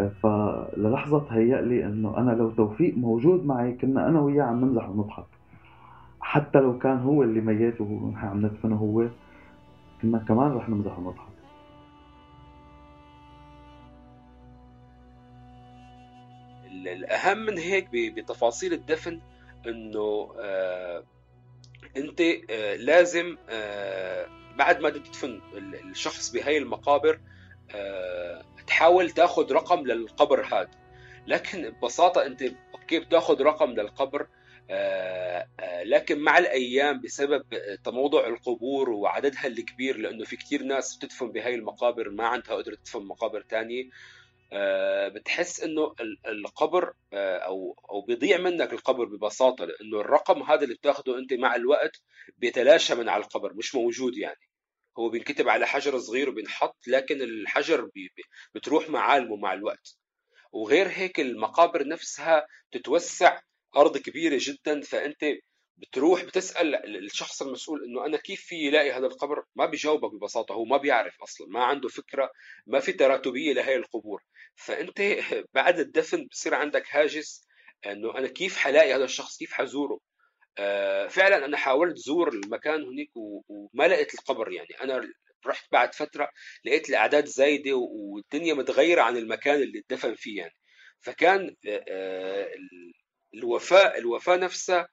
فللحظة 0.07 1.19
تهيأ 1.19 1.61
لي 1.61 1.85
إنه 1.85 2.17
أنا 2.17 2.31
لو 2.31 2.51
توفيق 2.51 2.97
موجود 2.97 3.45
معي 3.45 3.71
كنا 3.71 4.09
أنا 4.09 4.19
وياه 4.19 4.43
عم 4.43 4.65
نمزح 4.65 4.89
ونضحك. 4.89 5.25
حتى 6.21 6.59
لو 6.59 6.79
كان 6.79 6.97
هو 6.97 7.23
اللي 7.23 7.41
ميت 7.41 7.81
ونحن 7.81 8.27
عم 8.27 8.45
ندفنه 8.45 8.75
هو 8.75 9.07
كنا 10.01 10.17
كمان 10.19 10.51
رح 10.51 10.69
نمزح 10.69 10.99
ونضحك. 10.99 11.29
الأهم 16.71 17.37
من 17.37 17.57
هيك 17.57 17.89
بتفاصيل 17.93 18.73
الدفن 18.73 19.19
إنه 19.67 20.31
آه 20.39 21.03
أنت 21.97 22.21
آه 22.21 22.75
لازم 22.75 23.37
آه 23.49 24.25
بعد 24.57 24.79
ما 24.79 24.89
تدفن 24.89 25.39
الشخص 25.89 26.33
بهاي 26.33 26.57
المقابر 26.57 27.19
تحاول 28.67 29.11
تاخذ 29.11 29.53
رقم 29.53 29.87
للقبر 29.87 30.45
هذا. 30.45 30.69
لكن 31.27 31.69
ببساطة 31.69 32.25
أنت 32.25 32.43
okay 32.73 32.99
بتاخذ 32.99 33.41
رقم 33.41 33.71
للقبر؟ 33.71 34.27
آه، 34.71 35.47
آه، 35.59 35.83
لكن 35.83 36.19
مع 36.19 36.37
الأيام 36.37 37.01
بسبب 37.01 37.43
تموضع 37.83 38.27
القبور 38.27 38.89
وعددها 38.89 39.47
الكبير 39.47 39.97
لأنه 39.97 40.25
في 40.25 40.35
كثير 40.35 40.63
ناس 40.63 40.97
بتدفن 40.97 41.31
بهاي 41.31 41.55
المقابر 41.55 42.09
ما 42.09 42.27
عندها 42.27 42.55
قدرة 42.55 42.75
تدفن 42.75 43.05
مقابر 43.05 43.45
آه، 44.53 45.07
بتحس 45.07 45.63
إنه 45.63 45.95
القبر 46.27 46.93
أو 47.13 47.75
أو 47.91 48.01
بيضيع 48.01 48.37
منك 48.37 48.73
القبر 48.73 49.05
ببساطة 49.05 49.65
لأنه 49.65 50.01
الرقم 50.01 50.43
هذا 50.43 50.63
اللي 50.63 50.75
بتاخده 50.75 51.19
أنت 51.19 51.33
مع 51.33 51.55
الوقت 51.55 52.01
بيتلاشى 52.37 52.95
من 52.95 53.09
على 53.09 53.23
القبر 53.23 53.53
مش 53.53 53.75
موجود 53.75 54.17
يعني. 54.17 54.48
هو 54.99 55.09
بينكتب 55.09 55.49
على 55.49 55.67
حجر 55.67 55.99
صغير 55.99 56.29
وبينحط 56.29 56.77
لكن 56.87 57.21
الحجر 57.21 57.85
بي 57.85 58.09
بتروح 58.55 58.89
معالمه 58.89 59.35
مع 59.35 59.53
الوقت. 59.53 59.97
وغير 60.51 60.87
هيك 60.87 61.19
المقابر 61.19 61.87
نفسها 61.87 62.47
تتوسع 62.71 63.39
أرض 63.75 63.97
كبيرة 63.97 64.37
جدا 64.41 64.81
فأنت 64.81 65.25
بتروح 65.77 66.23
بتسأل 66.23 66.75
الشخص 67.05 67.41
المسؤول 67.41 67.83
إنه 67.83 68.05
أنا 68.05 68.17
كيف 68.17 68.41
في 68.41 68.55
يلاقي 68.55 68.91
هذا 68.91 69.07
القبر؟ 69.07 69.43
ما 69.55 69.65
بيجاوبك 69.65 70.13
ببساطة 70.13 70.53
هو 70.53 70.65
ما 70.65 70.77
بيعرف 70.77 71.21
أصلا 71.21 71.47
ما 71.49 71.63
عنده 71.63 71.89
فكرة 71.89 72.31
ما 72.67 72.79
في 72.79 72.93
تراتبية 72.93 73.53
لهي 73.53 73.75
القبور. 73.75 74.23
فأنت 74.55 75.01
بعد 75.55 75.79
الدفن 75.79 76.27
بصير 76.31 76.53
عندك 76.55 76.83
هاجس 76.91 77.47
إنه 77.85 78.17
أنا 78.17 78.27
كيف 78.27 78.57
حلاقي 78.57 78.93
هذا 78.95 79.03
الشخص؟ 79.03 79.37
كيف 79.37 79.53
حزوره؟ 79.53 79.99
فعلا 81.09 81.45
أنا 81.45 81.57
حاولت 81.57 81.97
زور 81.97 82.33
المكان 82.33 82.83
هناك 82.83 83.09
وما 83.15 83.87
لقيت 83.87 84.13
القبر 84.13 84.51
يعني. 84.51 84.69
أنا 84.81 85.09
رحت 85.47 85.71
بعد 85.71 85.95
فترة 85.95 86.29
لقيت 86.65 86.89
الأعداد 86.89 87.25
زايدة 87.25 87.75
والدنيا 87.75 88.53
متغيرة 88.53 89.01
عن 89.01 89.17
المكان 89.17 89.61
اللي 89.61 89.79
اتدفن 89.79 90.15
فيه 90.15 90.37
يعني. 90.37 90.55
فكان 90.99 91.55
آه، 91.67 91.85
آه، 91.89 92.49
الوفاة 93.33 93.97
الوفاة 93.97 94.35
نفسها 94.35 94.87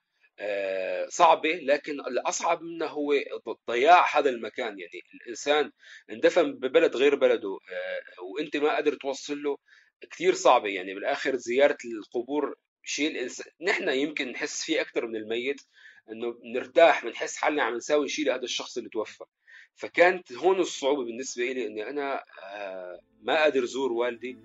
صعبة 1.09 1.49
لكن 1.49 1.99
الأصعب 1.99 2.61
منها 2.61 2.87
هو 2.87 3.13
ضياع 3.69 4.17
هذا 4.17 4.29
المكان 4.29 4.79
يعني. 4.79 5.01
الإنسان 5.13 5.71
اندفن 6.11 6.51
ببلد 6.53 6.95
غير 6.95 7.15
بلده 7.15 7.57
وأنت 8.23 8.57
ما 8.57 8.69
قادر 8.75 8.95
توصل 8.95 9.43
له 9.43 9.57
كثير 10.11 10.33
صعبة 10.33 10.69
يعني. 10.69 10.93
بالآخر 10.93 11.35
زيارة 11.35 11.77
القبور 11.85 12.55
شيء 12.87 13.27
نحن 13.61 13.89
يمكن 13.89 14.31
نحس 14.31 14.63
فيه 14.63 14.81
أكثر 14.81 15.07
من 15.07 15.15
الميت 15.15 15.61
إنه 16.11 16.31
بنرتاح 16.31 17.05
بنحس 17.05 17.37
حالنا 17.37 17.63
عم 17.63 17.75
نساوي 17.75 18.07
شيء 18.07 18.25
لهذا 18.25 18.43
الشخص 18.43 18.77
اللي 18.77 18.89
توفى. 18.89 19.23
فكانت 19.75 20.33
هون 20.33 20.59
الصعوبة 20.59 21.03
بالنسبة 21.03 21.43
لي 21.43 21.67
إني 21.67 21.89
أنا 21.89 22.23
آه، 22.43 22.99
ما 23.21 23.43
قادر 23.43 23.65
زور 23.65 23.91
والدي. 23.91 24.37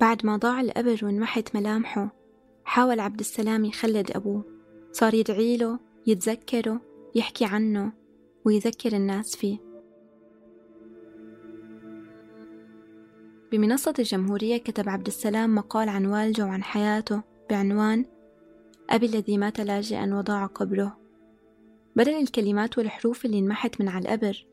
بعد 0.00 0.26
ما 0.26 0.36
ضاع 0.36 0.60
القبر 0.60 0.98
وانمحت 1.02 1.56
ملامحه 1.56 2.16
حاول 2.64 3.00
عبد 3.00 3.20
السلام 3.20 3.64
يخلد 3.64 4.10
أبوه. 4.10 4.44
صار 4.92 5.14
يدعي 5.14 5.56
له 5.56 5.78
يتذكره 6.06 6.80
يحكي 7.14 7.44
عنه. 7.44 7.99
ويذكر 8.44 8.92
الناس 8.92 9.36
فيه. 9.36 9.58
بمنصة 13.52 13.94
الجمهورية 13.98 14.56
كتب 14.56 14.88
عبد 14.88 15.06
السلام 15.06 15.54
مقال 15.54 15.88
عن 15.88 16.06
والده 16.06 16.44
وعن 16.44 16.62
حياته 16.62 17.22
بعنوان 17.50 18.04
أبي 18.90 19.06
الذي 19.06 19.38
مات 19.38 19.60
لاجئا 19.60 20.14
وضاع 20.14 20.46
قبره 20.46 20.98
بدل 21.96 22.12
الكلمات 22.12 22.78
والحروف 22.78 23.24
اللي 23.24 23.38
انمحت 23.38 23.80
من 23.80 23.88
على 23.88 24.08
القبر 24.08 24.46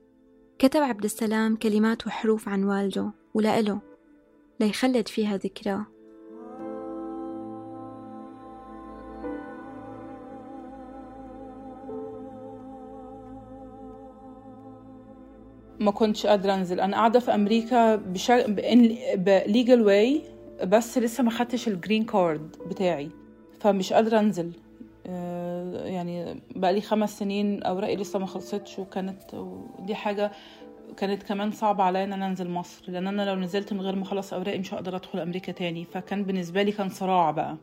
كتب 0.60 0.80
عبد 0.80 1.04
السلام 1.04 1.56
كلمات 1.56 2.08
وحروف 2.08 2.50
عن 2.50 2.64
والده 2.64 3.12
ولأله 3.34 3.82
ليخلد 4.60 5.08
فيها 5.08 5.38
ذكراه. 5.38 5.86
ما 15.88 15.94
كنتش 15.94 16.26
قادرة 16.26 16.54
أنزل. 16.54 16.80
أنا 16.80 16.98
قاعدة 16.98 17.20
في 17.20 17.36
أمريكا 17.36 17.96
بشا... 17.96 18.48
ب 19.16 19.27
legal 19.27 19.82
way 19.82 20.22
بس 20.64 20.98
لسه 20.98 21.24
ما 21.24 21.32
خدتش 21.32 21.68
ال 21.68 21.74
green 21.74 22.04
card 22.06 22.56
بتاعي. 22.70 23.10
فمش 23.60 23.94
قادرة 23.94 24.20
أنزل. 24.20 24.52
آه، 25.06 25.86
يعني 25.86 26.42
بقى 26.56 26.74
لي 26.74 26.82
خمس 26.82 27.20
سنين 27.20 27.64
أوراقي 27.64 27.96
لسه 27.96 28.20
ما 28.20 28.26
خلصتش 28.26 28.80
وكانت 28.80 29.36
دي 29.80 29.96
حاجة 29.96 30.32
كانت 30.98 31.24
كمان 31.24 31.52
صعبة 31.52 31.84
عليا 31.84 32.04
إن 32.04 32.14
أنا 32.14 32.28
أنزل 32.28 32.50
مصر. 32.50 32.92
لأن 32.92 33.08
أنا 33.08 33.26
لو 33.26 33.36
نزلت 33.36 33.74
من 33.74 33.82
غير 33.82 33.96
ما 33.96 34.04
أخلص 34.04 34.34
أوراقي 34.34 34.60
مش 34.60 34.74
هقدر 34.74 34.96
أدخل 34.96 35.20
أمريكا 35.20 35.52
تاني. 35.52 35.86
فكان 35.86 36.24
بالنسبة 36.24 36.64
لي 36.64 36.72
كان 36.72 36.90
صراع 36.90 37.32
بقى. 37.32 37.58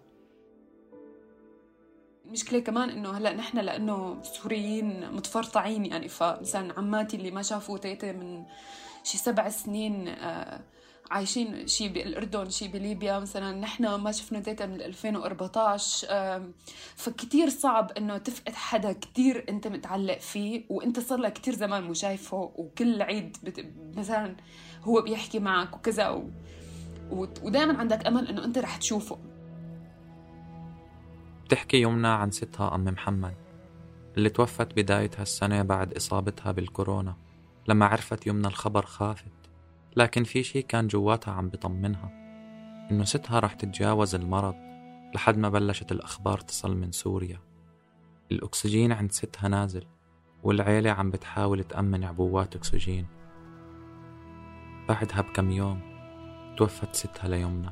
المشكلة 2.34 2.60
كمان 2.60 2.90
إنه 2.90 3.10
هلأ 3.10 3.32
نحن 3.32 3.58
لأنه 3.58 4.22
سوريين 4.22 5.10
متفرطعين 5.12 5.86
يعني 5.86 6.08
فمثلا 6.08 6.78
عماتي 6.78 7.16
اللي 7.16 7.30
ما 7.30 7.42
شافوا 7.42 7.78
تيتا 7.78 8.12
من 8.12 8.44
شي 9.04 9.18
سبع 9.18 9.48
سنين 9.48 10.08
آه 10.08 10.60
عايشين 11.10 11.66
شي 11.66 11.88
بالأردن 11.88 12.50
شي 12.50 12.68
بليبيا 12.68 13.18
مثلا 13.18 13.60
نحن 13.60 13.94
ما 13.94 14.12
شفنا 14.12 14.40
تيتا 14.40 14.66
من 14.66 14.82
2014 14.82 16.06
آه 16.10 16.50
فكتير 16.96 17.48
صعب 17.48 17.92
إنه 17.98 18.18
تفقد 18.18 18.54
حدا 18.54 18.92
كتير 18.92 19.44
أنت 19.48 19.66
متعلق 19.66 20.18
فيه 20.18 20.64
وأنت 20.70 21.00
صار 21.00 21.18
لك 21.18 21.32
كتير 21.32 21.54
زمان 21.54 21.82
مو 21.82 21.94
شايفه 21.94 22.52
وكل 22.56 23.02
عيد 23.02 23.36
بت... 23.42 23.66
مثلا 23.96 24.36
هو 24.82 25.00
بيحكي 25.00 25.38
معك 25.38 25.76
وكذا 25.76 26.08
و... 26.08 26.30
ودائما 27.42 27.78
عندك 27.78 28.06
أمل 28.06 28.28
إنه 28.28 28.44
أنت 28.44 28.58
رح 28.58 28.76
تشوفه. 28.76 29.33
بتحكي 31.54 31.82
يمنى 31.82 32.08
عن 32.08 32.30
ستها 32.30 32.74
أم 32.74 32.84
محمد 32.84 33.34
اللي 34.16 34.30
توفت 34.30 34.74
بداية 34.76 35.10
هالسنة 35.18 35.62
بعد 35.62 35.92
إصابتها 35.94 36.52
بالكورونا 36.52 37.16
لما 37.68 37.86
عرفت 37.86 38.26
يمنى 38.26 38.46
الخبر 38.46 38.86
خافت 38.86 39.32
لكن 39.96 40.24
في 40.24 40.42
شي 40.42 40.62
كان 40.62 40.86
جواتها 40.86 41.34
عم 41.34 41.48
بطمنها 41.48 42.10
إنه 42.90 43.04
ستها 43.04 43.40
رح 43.40 43.52
تتجاوز 43.52 44.14
المرض 44.14 44.54
لحد 45.14 45.38
ما 45.38 45.48
بلشت 45.48 45.92
الأخبار 45.92 46.38
تصل 46.40 46.76
من 46.76 46.92
سوريا. 46.92 47.40
الأكسجين 48.32 48.92
عند 48.92 49.12
ستها 49.12 49.48
نازل 49.48 49.86
والعيلة 50.42 50.90
عم 50.90 51.10
بتحاول 51.10 51.64
تأمن 51.64 52.04
عبوات 52.04 52.56
أكسجين. 52.56 53.06
بعدها 54.88 55.20
بكم 55.20 55.50
يوم 55.50 55.80
توفت 56.56 56.96
ستها 56.96 57.28
ليمنى 57.28 57.70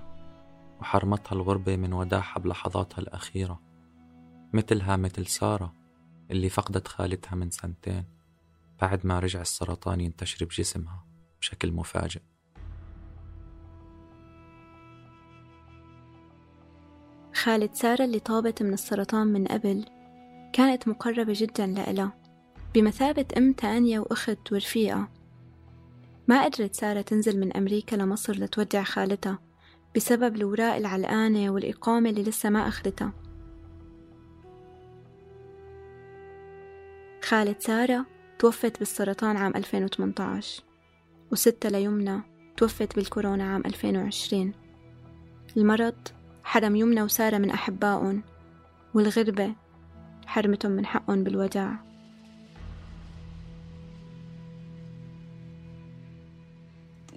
وحرمتها 0.81 1.37
الغربة 1.37 1.77
من 1.77 1.93
وداعها 1.93 2.39
بلحظاتها 2.39 2.99
الأخيرة. 2.99 3.72
مثلها 4.53 4.97
مثل 4.97 5.27
سارة 5.27 5.75
اللي 6.31 6.49
فقدت 6.49 6.89
خالتها 6.89 7.37
من 7.37 7.51
سنتين 7.51 8.05
بعد 8.81 9.07
ما 9.07 9.19
رجع 9.19 9.41
السرطان 9.41 10.01
ينتشر 10.01 10.45
بجسمها 10.45 11.05
بشكل 11.41 11.73
مفاجئ. 11.73 12.21
خالة 17.35 17.71
سارة 17.73 18.05
اللي 18.05 18.21
طابت 18.21 18.63
من 18.63 18.73
السرطان 18.73 19.27
من 19.27 19.47
قبل 19.47 19.85
كانت 20.53 20.89
مقربة 20.89 21.33
جدا 21.37 21.67
لإلها 21.67 22.13
بمثابة 22.75 23.27
أم 23.37 23.53
تانية 23.53 23.99
وأخت 24.01 24.53
ورفيقة. 24.53 25.09
ما 26.29 26.45
قدرت 26.45 26.75
سارة 26.75 27.01
تنزل 27.01 27.41
من 27.41 27.57
أمريكا 27.57 27.97
لمصر 27.97 28.33
لتودع 28.33 28.83
خالتها 28.83 29.39
بسبب 29.97 30.37
الوراق 30.37 30.75
العلقانة 30.75 31.51
والإقامة 31.51 32.11
اللي 32.11 32.23
لسه 32.23 32.51
ما 32.51 32.69
أخذتها. 32.69 33.22
خالة 37.25 37.57
سارة 37.59 38.07
توفت 38.39 38.79
بالسرطان 38.79 39.37
عام 39.37 39.57
2018 39.57 40.63
وستة 41.33 41.69
ليمنى 41.69 42.21
توفت 42.57 42.97
بالكورونا 42.97 43.45
عام 43.45 43.63
2020 43.67 44.53
المرض 45.57 46.09
حرم 46.45 46.77
يمنى 46.77 47.03
وسارة 47.03 47.39
من 47.39 47.51
أحبائهم 47.51 48.23
والغربة 48.95 49.55
حرمتهم 50.27 50.73
من 50.73 50.87
حقهم 50.87 51.25
بالوداع. 51.25 51.85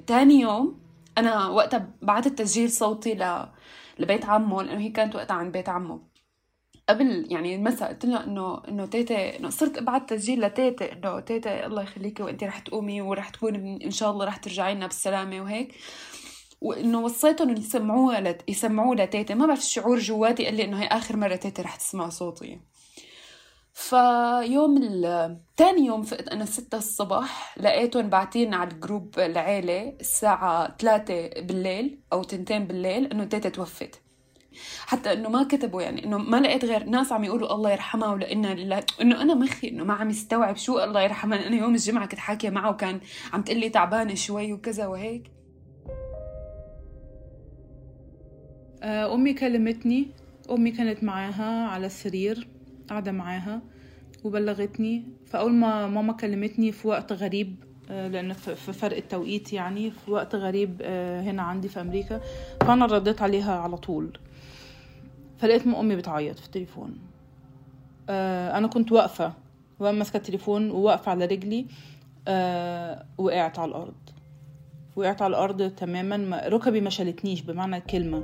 تاني 0.07 0.39
يوم 0.39 0.79
أنا 1.17 1.47
وقتها 1.47 1.89
بعثت 2.01 2.39
تسجيل 2.39 2.71
صوتي 2.71 3.13
ل... 3.13 3.45
لبيت 3.99 4.25
عمه 4.25 4.63
لأنه 4.63 4.79
هي 4.79 4.89
كانت 4.89 5.15
وقتها 5.15 5.33
عند 5.33 5.51
بيت 5.53 5.69
عمه. 5.69 6.14
قبل 6.89 7.27
يعني 7.29 7.55
المساء 7.55 7.89
قلت 7.89 8.05
لها 8.05 8.23
إنه 8.23 8.61
إنه 8.67 8.85
تيتا 8.85 9.39
إنه 9.39 9.49
صرت 9.49 9.77
ابعت 9.77 10.09
تسجيل 10.13 10.41
لتيتا 10.41 10.93
إنه 10.93 11.19
تيتا 11.19 11.65
الله 11.65 11.83
يخليكي 11.83 12.23
وانت 12.23 12.43
رح 12.43 12.59
تقومي 12.59 13.01
ورح 13.01 13.29
تكون 13.29 13.55
إن 13.81 13.91
شاء 13.91 14.11
الله 14.11 14.25
رح 14.25 14.37
ترجعي 14.37 14.75
لنا 14.75 14.87
بالسلامة 14.87 15.41
وهيك. 15.41 15.75
وإنه 16.61 16.99
وصيتهم 16.99 17.49
إنه 17.49 17.59
يسمعوها 17.59 18.21
لت... 18.21 18.49
يسمعوه 18.49 18.95
لتيتا 18.95 19.35
ما 19.35 19.45
بعرف 19.45 19.59
الشعور 19.59 19.99
جواتي 19.99 20.45
قال 20.45 20.55
لي 20.55 20.63
إنه 20.63 20.81
هي 20.81 20.87
آخر 20.87 21.17
مرة 21.17 21.35
تيتا 21.35 21.63
رح 21.63 21.75
تسمع 21.75 22.09
صوتي. 22.09 22.59
فيوم 23.73 24.79
تاني 25.57 25.85
يوم 25.85 26.03
فقت 26.03 26.27
أنا 26.27 26.45
ستة 26.45 26.77
الصبح 26.77 27.57
لقيتهم 27.57 28.09
باعتين 28.09 28.53
على 28.53 28.71
الجروب 28.71 29.19
العيلة 29.19 29.95
الساعة 29.99 30.77
ثلاثة 30.77 31.29
بالليل 31.41 31.99
أو 32.13 32.23
تنتين 32.23 32.67
بالليل 32.67 33.05
إنه 33.05 33.23
تيتا 33.25 33.49
توفت. 33.49 34.04
حتى 34.85 35.13
إنه 35.13 35.29
ما 35.29 35.43
كتبوا 35.43 35.81
يعني 35.81 36.05
إنه 36.05 36.17
ما 36.17 36.37
لقيت 36.37 36.65
غير 36.65 36.83
ناس 36.83 37.11
عم 37.11 37.23
يقولوا 37.23 37.55
الله 37.55 37.71
يرحمها 37.71 38.13
ولإنا 38.13 38.53
لله 38.53 38.83
إنه 39.01 39.21
أنا 39.21 39.33
مخي 39.33 39.69
إنه 39.69 39.83
ما 39.83 39.93
عم 39.93 40.09
يستوعب 40.09 40.57
شو 40.57 40.83
الله 40.83 41.01
يرحمها 41.01 41.47
أنا 41.47 41.55
يوم 41.55 41.73
الجمعة 41.73 42.05
كنت 42.05 42.19
حاكية 42.19 42.49
معه 42.49 42.69
وكان 42.69 42.99
عم 43.33 43.41
تقول 43.41 43.59
لي 43.59 43.69
تعبانة 43.69 44.13
شوي 44.13 44.53
وكذا 44.53 44.87
وهيك. 44.87 45.31
آه، 48.83 49.13
أمي 49.13 49.33
كلمتني 49.33 50.07
أمي 50.51 50.71
كانت 50.71 51.03
معاها 51.03 51.67
على 51.67 51.85
السرير 51.85 52.47
قاعدة 52.89 53.11
معاها 53.11 53.61
وبلغتني. 54.23 55.03
فأول 55.25 55.53
ما 55.53 55.87
ماما 55.87 56.13
كلمتني 56.13 56.71
في 56.71 56.87
وقت 56.87 57.13
غريب 57.13 57.55
آه، 57.89 58.07
لأن 58.07 58.33
في 58.33 58.73
فرق 58.73 58.97
التوقيت 58.97 59.53
يعني 59.53 59.91
في 59.91 60.11
وقت 60.11 60.35
غريب 60.35 60.81
آه، 60.81 61.21
هنا 61.21 61.41
عندي 61.41 61.67
في 61.69 61.81
أمريكا 61.81 62.21
فأنا 62.61 62.85
رديت 62.85 63.21
عليها 63.21 63.59
على 63.59 63.77
طول. 63.77 64.17
فلقيت 65.45 65.67
أمي 65.67 65.95
بتعيط 65.95 66.39
في 66.39 66.45
التليفون. 66.45 66.97
آه، 68.09 68.57
أنا 68.57 68.67
كنت 68.67 68.91
واقفة 68.91 69.33
وأنا 69.79 69.97
ماسكة 69.97 70.17
التليفون 70.17 70.71
وواقفة 70.71 71.11
على 71.11 71.25
رجلي 71.25 71.65
وقعت 73.17 73.59
على 73.59 73.69
الأرض. 73.69 73.93
وقعت 74.95 75.21
على 75.21 75.29
الأرض 75.31 75.71
تماما 75.71 76.47
ركبي 76.47 76.81
ما 76.81 76.89
شالتنيش 76.89 77.41
بمعنى 77.41 77.77
الكلمة. 77.77 78.23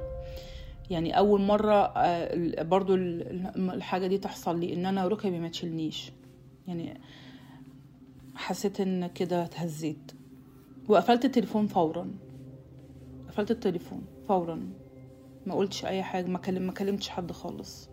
يعني 0.89 1.17
أول 1.17 1.41
مرة 1.41 1.93
برضو 2.63 2.95
الحاجة 2.95 4.07
دي 4.07 4.17
تحصل 4.17 4.59
لي 4.59 4.73
إن 4.73 4.85
أنا 4.85 5.07
ركبي 5.07 5.39
ما 5.39 5.47
تشيلنيش. 5.47 6.11
يعني 6.67 7.01
حسيت 8.35 8.81
إن 8.81 9.07
كده 9.07 9.43
اتهزيت. 9.43 10.11
وقفلت 10.87 11.25
التليفون 11.25 11.67
فورا. 11.67 12.11
قفلت 13.27 13.51
التليفون 13.51 14.01
فورا. 14.27 14.80
ما 15.45 15.55
قلتش 15.55 15.85
أي 15.85 16.03
حاجة 16.03 16.27
ما 16.27 16.39
كلم 16.39 16.61
ما 16.67 16.73
كلمتش 16.73 17.09
حد 17.09 17.31
خالص. 17.31 17.89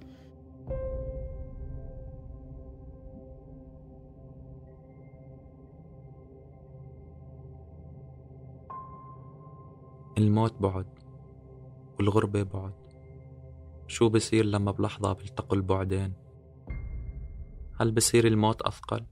الموت 10.19 10.53
بعد 10.53 10.87
والغربة 11.99 12.43
بعد. 12.43 12.75
شو 13.87 14.09
بصير 14.09 14.45
لما 14.45 14.73
بلحظة 14.73 15.13
بيلتقوا 15.13 15.57
البعدين؟ 15.57 16.13
هل 17.81 17.93
بصير 17.93 18.27
الموت 18.27 18.63
أثقل؟ 18.63 19.07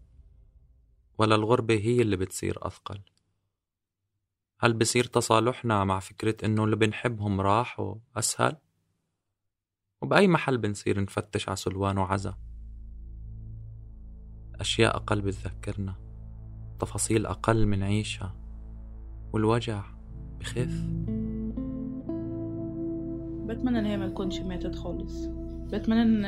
ولا 1.19 1.35
الغربة 1.35 1.75
هي 1.75 2.03
اللي 2.03 2.17
بتصير 2.17 2.67
أثقل؟ 2.67 3.01
هل 4.59 4.73
بصير 4.73 5.05
تصالحنا 5.05 5.85
مع 5.85 5.99
فكرة 5.99 6.47
إنه 6.47 6.65
اللي 6.65 6.77
بنحبهم 6.77 7.41
راحوا 7.41 7.95
أسهل؟ 8.17 8.57
وبأي 10.03 10.29
محل 10.29 10.59
بنصير 10.59 11.03
نفتش 11.03 11.49
على 11.49 11.57
سلوان 11.57 11.99
وعزا؟ 11.99 12.37
أشياء 14.55 14.97
أقل 14.97 15.21
بتذكرنا 15.21 15.95
تفاصيل 16.79 17.27
أقل 17.27 17.67
منعيشها 17.67 18.37
والوجع 19.33 19.85
بخف 20.41 20.83
بتمنى 23.47 23.79
إن 23.79 23.87
هي 23.87 23.97
ما 23.97 24.09
تكونش 24.09 24.41
ماتت 24.41 24.75
خالص. 24.75 25.27
بتمنى 25.73 26.03
إن 26.03 26.25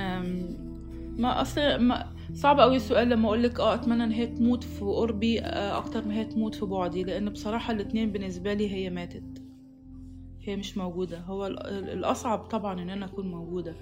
ما 1.18 1.40
أصل 1.42 1.76
ما 1.76 2.12
صعب 2.34 2.60
قوي 2.60 2.76
السؤال 2.76 3.08
لما 3.08 3.26
أقول 3.28 3.42
لك 3.42 3.60
آه 3.60 3.74
أتمنى 3.74 4.04
إن 4.04 4.12
هي 4.12 4.26
تموت 4.26 4.64
في 4.64 4.84
قربي 4.84 5.40
آه 5.40 5.78
أكتر 5.78 6.04
ما 6.08 6.14
هي 6.14 6.24
تموت 6.24 6.54
في 6.54 6.66
بعدي 6.66 7.04
لأن 7.04 7.30
بصراحة 7.30 7.72
الاتنين 7.72 8.12
بالنسبة 8.12 8.54
لي 8.54 8.70
هي 8.70 8.90
ماتت. 8.90 9.42
هي 10.42 10.56
مش 10.56 10.76
موجودة. 10.78 11.18
هو 11.20 11.46
الأصعب 11.46 12.38
طبعا 12.38 12.82
إن 12.82 12.90
أنا 12.90 13.04
أكون 13.06 13.30
موجودة. 13.30 13.76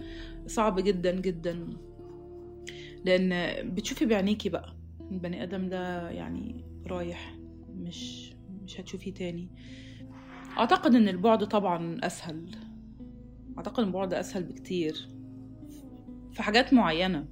صعب 0.46 0.80
جدا 0.80 1.20
جدا. 1.20 1.66
لأن 3.04 3.52
بتشوفي 3.74 4.06
بعينيكي 4.06 4.48
بقى. 4.48 4.76
البني 5.10 5.42
آدم 5.42 5.68
ده 5.68 6.10
يعني 6.10 6.64
رايح 6.86 7.36
مش 7.74 8.32
مش 8.64 8.80
هتشوفيه 8.80 9.14
تاني. 9.14 9.48
أعتقد 10.58 10.94
إن 10.94 11.08
البعد 11.08 11.44
طبعا 11.48 11.98
أسهل. 12.02 12.50
أعتقد 13.58 13.80
إن 13.80 13.86
البعد 13.88 14.14
أسهل 14.14 14.42
بكتير. 14.44 15.08
في 16.36 16.42
حاجات 16.42 16.72
معينة. 16.72 17.26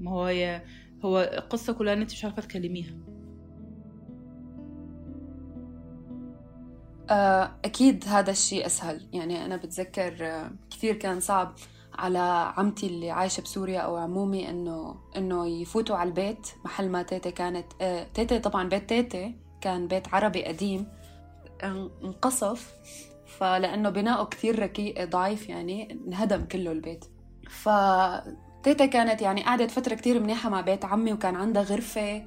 ما 0.00 0.10
هو 0.10 0.24
هي 0.24 0.62
هو 1.04 1.20
القصة 1.20 1.72
كلها 1.72 1.92
إن 1.92 2.00
أنت 2.00 2.12
مش 2.12 2.24
عارفة 2.24 2.42
تكلميها. 2.42 2.94
آه، 7.10 7.50
أكيد 7.64 8.04
هذا 8.08 8.30
الشيء 8.30 8.66
أسهل. 8.66 9.08
يعني 9.12 9.44
أنا 9.44 9.56
بتذكر 9.56 10.16
آه، 10.20 10.50
كثير 10.70 10.94
كان 10.94 11.20
صعب 11.20 11.54
على 11.94 12.52
عمتي 12.56 12.86
اللي 12.86 13.10
عايشة 13.10 13.40
بسوريا 13.40 13.80
أو 13.80 13.96
عمومي 13.96 14.50
إنه 14.50 14.96
إنه 15.16 15.46
يفوتوا 15.46 15.96
على 15.96 16.08
البيت. 16.08 16.48
محل 16.64 16.88
ما 16.88 17.02
تيتا 17.02 17.30
كانت 17.30 17.66
آه، 17.80 18.06
تيتا 18.14 18.38
طبعا 18.38 18.68
بيت 18.68 18.88
تيتا 18.88 19.34
كان 19.60 19.88
بيت 19.88 20.14
عربي 20.14 20.44
قديم. 20.44 20.86
انقصف. 22.04 22.74
فلأنه 23.26 23.90
بناؤه 23.90 24.26
كثير 24.26 24.58
ركي 24.58 24.94
ضعيف 25.04 25.48
يعني 25.48 25.92
انهدم 25.92 26.44
كله 26.44 26.72
البيت. 26.72 27.04
فتيتا 27.50 28.86
كانت 28.86 29.22
يعني 29.22 29.44
قعدت 29.44 29.70
فترة 29.70 29.94
كتير 29.94 30.20
منيحة 30.20 30.50
مع 30.50 30.60
بيت 30.60 30.84
عمي 30.84 31.12
وكان 31.12 31.36
عندها 31.36 31.62
غرفة 31.62 32.22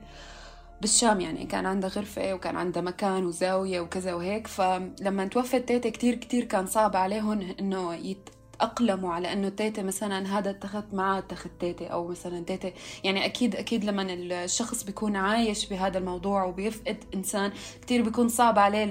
بالشام 0.82 1.22
يعني 1.22 1.46
كان 1.46 1.66
عندها 1.66 1.90
غرفة 1.90 2.34
وكان 2.34 2.56
عندها 2.56 2.82
مكان 2.82 3.26
وزاوية 3.26 3.80
وكذا 3.80 4.14
وهيك. 4.14 4.48
فلما 4.48 5.26
توفت 5.26 5.68
تيتا 5.68 5.90
كتير 5.90 6.16
كتير 6.16 6.44
كان 6.44 6.66
صعب 6.66 6.96
عليهم 6.96 7.56
إنه 7.60 7.94
يتأقلموا 7.96 9.14
على 9.14 9.34
إنه 9.34 9.50
تيتا 9.50 9.84
مثلا 9.84 10.40
هذا 10.40 10.50
اتخذ 10.50 10.96
معه 10.96 11.18
اتخذ 11.18 11.50
تيتا 11.60 11.88
أو 11.88 12.08
مثلا 12.08 12.46
تيتا 12.46 12.72
يعني 13.04 13.26
أكيد 13.26 13.56
أكيد 13.56 13.86
لما 13.86 14.06
الشخص 14.10 14.84
بيكون 14.84 15.16
عايش 15.16 15.66
بهذا 15.70 15.98
الموضوع 15.98 16.44
وبيفقد 16.44 17.04
إنسان 17.16 17.52
كتير 17.82 18.02
بيكون 18.02 18.30
صعب 18.30 18.60
عليه 18.60 18.86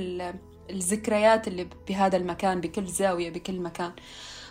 الذكريات 0.71 1.49
اللي 1.49 1.69
بهذا 1.89 2.17
المكان 2.17 2.61
بكل 2.61 2.87
زاوية 2.87 3.31
بكل 3.31 3.61
مكان. 3.61 3.93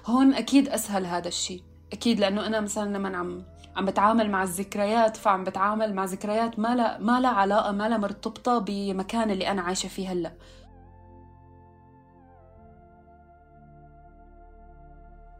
هون 0.07 0.33
أكيد 0.33 0.69
أسهل 0.69 1.05
هذا 1.05 1.27
الشيء. 1.27 1.63
أكيد 1.93 2.19
لأنه 2.19 2.47
أنا 2.47 2.59
مثلا 2.61 2.97
لما 2.97 3.17
عم 3.17 3.43
عم 3.75 3.85
بتعامل 3.85 4.31
مع 4.31 4.43
الذكريات 4.43 5.17
فعم 5.17 5.43
بتعامل 5.43 5.93
مع 5.93 6.05
ذكريات 6.05 6.59
ما 6.59 6.75
لا 6.75 6.97
ما 6.97 7.19
لها 7.19 7.31
علاقة 7.31 7.71
ما 7.71 7.89
لها 7.89 7.97
مرتبطة 7.97 8.57
بمكان 8.57 9.31
اللي 9.31 9.51
أنا 9.51 9.61
عايشة 9.61 9.87
فيه 9.87 10.11
هلأ. 10.11 10.31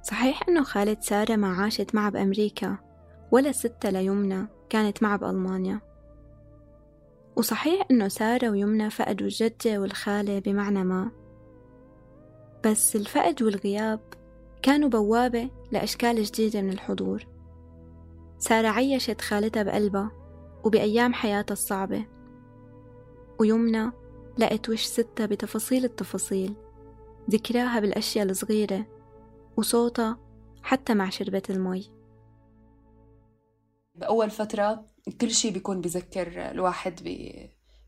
صحيح 0.01 0.39
إنه 0.49 0.63
خالة 0.63 0.97
سارة 0.99 1.36
ما 1.36 1.47
عاشت 1.47 1.95
معها 1.95 2.10
بأمريكا 2.10 2.77
ولا 3.32 3.51
ستة 3.51 3.89
ليمنى 3.89 4.47
كانت 4.69 5.03
معها 5.03 5.17
بألمانيا. 5.17 5.80
وصحيح 7.36 7.86
إنه 7.91 8.08
سارة 8.08 8.49
ويمنى 8.49 8.89
فقدوا 8.89 9.27
الجدة 9.27 9.80
والخالة 9.80 10.39
بمعنى 10.39 10.84
ما. 10.84 11.12
بس 12.65 12.95
الفقد 12.95 13.43
والغياب 13.43 14.16
كانوا 14.67 14.89
بوابة 14.89 15.49
لأشكال 15.71 16.23
جديدة 16.23 16.62
من 16.62 16.69
الحضور. 16.69 17.27
سارة 18.38 18.67
عيشت 18.67 19.21
خالتها 19.21 19.63
بقلبها 19.63 20.12
وبأيام 20.63 21.13
حياتها 21.13 21.53
الصعبة. 21.53 22.06
ويمنى 23.39 23.91
لقت 24.38 24.69
وش 24.69 24.84
ستها 24.84 25.25
بتفاصيل 25.25 25.86
التفاصيل 25.86 26.56
ذكراها 27.30 27.80
بالأشياء 27.80 28.25
الصغيرة 28.25 28.86
وصوتها 29.58 30.19
حتى 30.63 30.93
مع 30.93 31.10
شربة 31.10 31.43
المي. 31.49 31.91
بأول 33.95 34.30
فترة 34.30 34.86
كل 35.21 35.32
شي 35.32 35.51
بيكون 35.51 35.82
بذكر 35.82 36.51
الواحد 36.51 37.17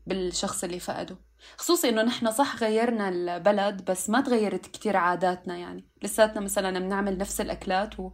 بالشخص 0.06 0.64
اللي 0.64 0.80
فقده. 0.80 1.16
خصوصي 1.58 1.88
إنه 1.88 2.02
نحن 2.02 2.30
صح 2.32 2.56
غيرنا 2.56 3.08
البلد 3.08 3.84
بس 3.90 4.10
ما 4.10 4.20
تغيرت 4.20 4.66
كتير 4.66 4.96
عاداتنا 4.96 5.56
يعني. 5.56 5.88
لساتنا 6.02 6.40
مثلا 6.40 6.78
بنعمل 6.78 7.18
نفس 7.18 7.40
الأكلات 7.40 8.00
و... 8.00 8.10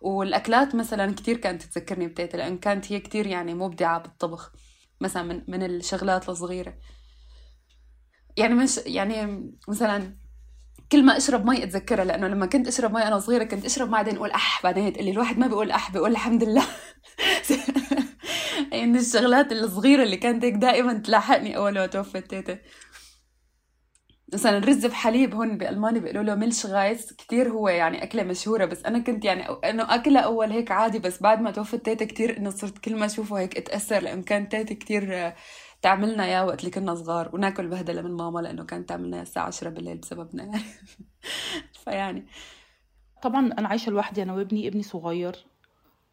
والأكلات 0.00 0.74
مثلا 0.74 1.14
كتير 1.14 1.36
كانت 1.36 1.62
تذكرني 1.62 2.06
بتيتا 2.08 2.36
لأن 2.36 2.58
كانت 2.58 2.92
هي 2.92 3.00
كتير 3.00 3.26
يعني 3.26 3.54
مبدعة 3.54 3.98
بالطبخ 4.02 4.52
مثلا 5.00 5.22
من 5.22 5.42
من 5.48 5.62
الشغلات 5.62 6.28
الصغيرة. 6.28 6.78
يعني 8.36 8.54
مش 8.54 8.78
يعني 8.86 9.50
مثلا 9.68 10.16
كل 10.92 11.04
ما 11.06 11.16
أشرب 11.16 11.46
مي 11.46 11.64
أتذكرها 11.64 12.04
لأنه 12.04 12.28
لما 12.28 12.46
كنت 12.46 12.68
أشرب 12.68 12.92
مي 12.94 13.02
أنا 13.08 13.18
صغيرة 13.20 13.44
كنت 13.44 13.64
أشرب 13.64 13.90
بعدين 13.90 14.16
أقول 14.16 14.30
أح 14.30 14.62
بعدين 14.64 14.92
تقول 14.92 15.04
لي 15.04 15.10
الواحد 15.10 15.38
ما 15.38 15.46
بيقول 15.46 15.70
أح 15.70 15.92
بيقول 15.92 16.10
الحمد 16.12 16.44
لله. 16.44 16.66
يعني 18.72 18.98
الشغلات 18.98 19.52
الصغيرة 19.52 20.02
اللي 20.02 20.16
كانت 20.16 20.44
هيك 20.44 20.54
دائما 20.54 20.92
تلاحقني 20.98 21.56
أول 21.56 21.74
ما 21.74 21.86
توفت 21.86 22.30
تيتا 22.30 22.58
مثلا 24.32 24.58
رز 24.58 24.86
بحليب 24.86 25.34
هون 25.34 25.58
بألمانيا 25.58 26.00
بيقولوا 26.00 26.22
له 26.22 26.34
Milchreis. 26.34 27.12
كتير 27.12 27.48
هو 27.48 27.68
يعني 27.68 28.02
أكلة 28.02 28.22
مشهورة 28.22 28.64
بس 28.64 28.84
أنا 28.84 28.98
كنت 28.98 29.24
يعني 29.24 29.46
إنه 29.64 29.94
أكلها 29.94 30.20
أول 30.22 30.50
هيك 30.52 30.70
عادي 30.70 30.98
بس 30.98 31.22
بعد 31.22 31.40
ما 31.40 31.50
توفت 31.50 31.84
تيتا 31.84 32.04
كتير 32.04 32.38
إنه 32.38 32.50
صرت 32.50 32.78
كل 32.78 32.96
ما 32.96 33.06
أشوفه 33.06 33.38
هيك 33.38 33.56
أتأثر. 33.58 34.00
لأنه 34.02 34.22
كانت 34.22 34.50
تيتا 34.52 34.74
كتير 34.74 35.32
تعملنا 35.82 36.24
اياه 36.24 36.44
وقت 36.46 36.60
اللي 36.60 36.70
كنا 36.70 36.94
صغار. 36.94 37.30
وناكل 37.34 37.68
بهدلة 37.68 38.02
من 38.02 38.10
ماما 38.16 38.40
لأنه 38.40 38.64
كانت 38.64 38.88
تعملنا 38.88 39.22
الساعة 39.22 39.46
10 39.46 39.70
بالليل 39.70 39.98
بسببنا. 39.98 40.44
يعني 40.44 40.62
فيعني. 41.84 42.26
طبعا 43.22 43.46
أنا 43.58 43.68
عايشة 43.68 43.90
لوحدي 43.90 44.22
أنا 44.22 44.34
وابني 44.34 44.68
ابني 44.68 44.82
صغير. 44.82 45.46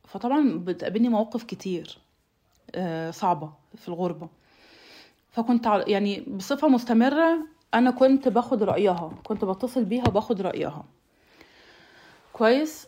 فطبعا 0.07 0.59
بتقابلني 0.59 1.09
مواقف 1.09 1.43
كتير. 1.43 2.02
آه، 2.75 3.11
صعبة 3.11 3.53
في 3.75 3.87
الغربة. 3.87 4.27
فكنت 5.31 5.83
يعني 5.87 6.19
بصفة 6.21 6.67
مستمرة 6.67 7.37
أنا 7.73 7.91
كنت 7.91 8.27
باخد 8.27 8.63
رأيها 8.63 9.13
كنت 9.23 9.45
بتصل 9.45 9.85
بيها 9.85 10.07
وباخد 10.07 10.41
رأيها. 10.41 10.85
كويس. 12.33 12.87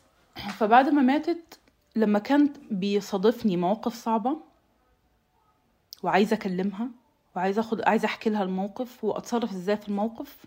فبعد 0.58 0.90
ما 0.90 1.02
ماتت 1.02 1.60
لما 1.96 2.20
كانت 2.20 2.58
بيصادفني 2.72 3.58
مواقف 3.58 3.94
صعبة 3.94 4.38
وعايزة 6.04 6.36
أكلمها 6.36 6.88
وعايزة 7.36 7.60
اخد 7.60 7.82
عايزة 7.82 8.06
أحكي 8.06 8.30
لها 8.30 8.44
الموقف 8.44 9.04
وأتصرف 9.04 9.52
إزاي 9.52 9.78
في 9.78 9.88
الموقف 9.88 10.46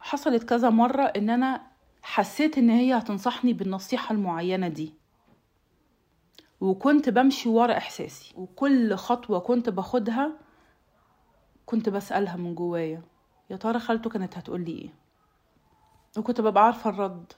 حصلت 0.00 0.44
كذا 0.44 0.70
مرة 0.70 1.02
إن 1.02 1.30
أنا 1.30 1.62
حسيت 2.02 2.58
إن 2.58 2.70
هي 2.70 2.98
هتنصحني 2.98 3.52
بالنصيحة 3.52 4.12
المعينة 4.12 4.68
دي. 4.68 4.94
وكنت 6.60 7.08
بمشي 7.08 7.48
ورا 7.48 7.76
إحساسي. 7.76 8.34
وكل 8.36 8.94
خطوة 8.94 9.38
كنت 9.38 9.68
باخدها 9.68 10.32
كنت 11.66 11.88
بسألها 11.88 12.36
من 12.36 12.54
جوايا 12.54 13.02
يا 13.50 13.56
ترى 13.56 13.78
خالته 13.78 14.10
كانت 14.10 14.38
هتقولي 14.38 14.72
إيه؟ 14.72 14.90
وكنت 16.18 16.40
ببقى 16.40 16.64
عارفة 16.64 16.90
الرد. 16.90 17.32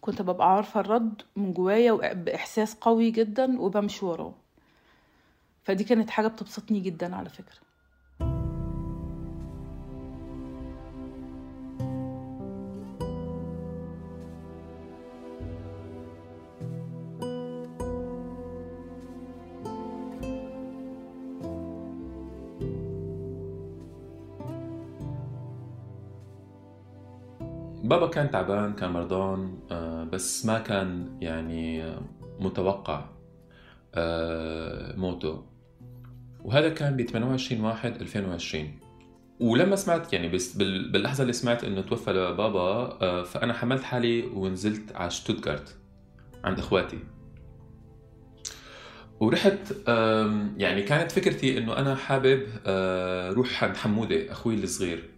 كنت 0.00 0.22
ببقى 0.22 0.52
عارفة 0.54 0.80
الرد 0.80 1.22
من 1.36 1.52
جوايا 1.52 2.12
بإحساس 2.12 2.74
قوي 2.74 3.10
جدا 3.10 3.60
وبمشي 3.60 4.04
وراه. 4.06 4.34
فدي 5.64 5.84
كانت 5.84 6.10
حاجة 6.10 6.28
بتبسطني 6.28 6.80
جدا 6.80 7.16
على 7.16 7.28
فكرة. 7.28 7.65
بابا 27.86 28.06
كان 28.06 28.30
تعبان 28.30 28.72
كان 28.72 28.90
مرضان 28.90 29.58
آه، 29.70 30.04
بس 30.04 30.46
ما 30.46 30.58
كان 30.58 31.18
يعني 31.20 31.94
متوقع 32.40 33.04
آه، 33.94 34.96
موته. 34.96 35.44
وهذا 36.44 36.68
كان 36.68 36.96
ب 36.96 37.02
28 37.02 37.64
واحد 37.64 38.00
2020 38.00 38.78
ولما 39.40 39.76
سمعت 39.76 40.12
يعني 40.12 40.28
باللحظة 40.56 41.22
اللي 41.22 41.32
سمعت 41.32 41.64
إنه 41.64 41.80
توفى 41.80 42.12
بابا 42.12 42.60
آه، 43.02 43.22
فأنا 43.22 43.52
حملت 43.52 43.82
حالي 43.82 44.22
ونزلت 44.22 44.96
على 44.96 45.10
شتوتغارت 45.10 45.76
عند 46.44 46.58
إخواتي. 46.58 46.98
ورحت 49.20 49.88
يعني 50.56 50.82
كانت 50.82 51.12
فكرتي 51.12 51.58
إنه 51.58 51.76
أنا 51.76 51.94
حابب 51.94 52.42
روح 53.36 53.64
عند 53.64 53.76
حمودة 53.76 54.32
أخوي 54.32 54.54
الصغير. 54.54 55.15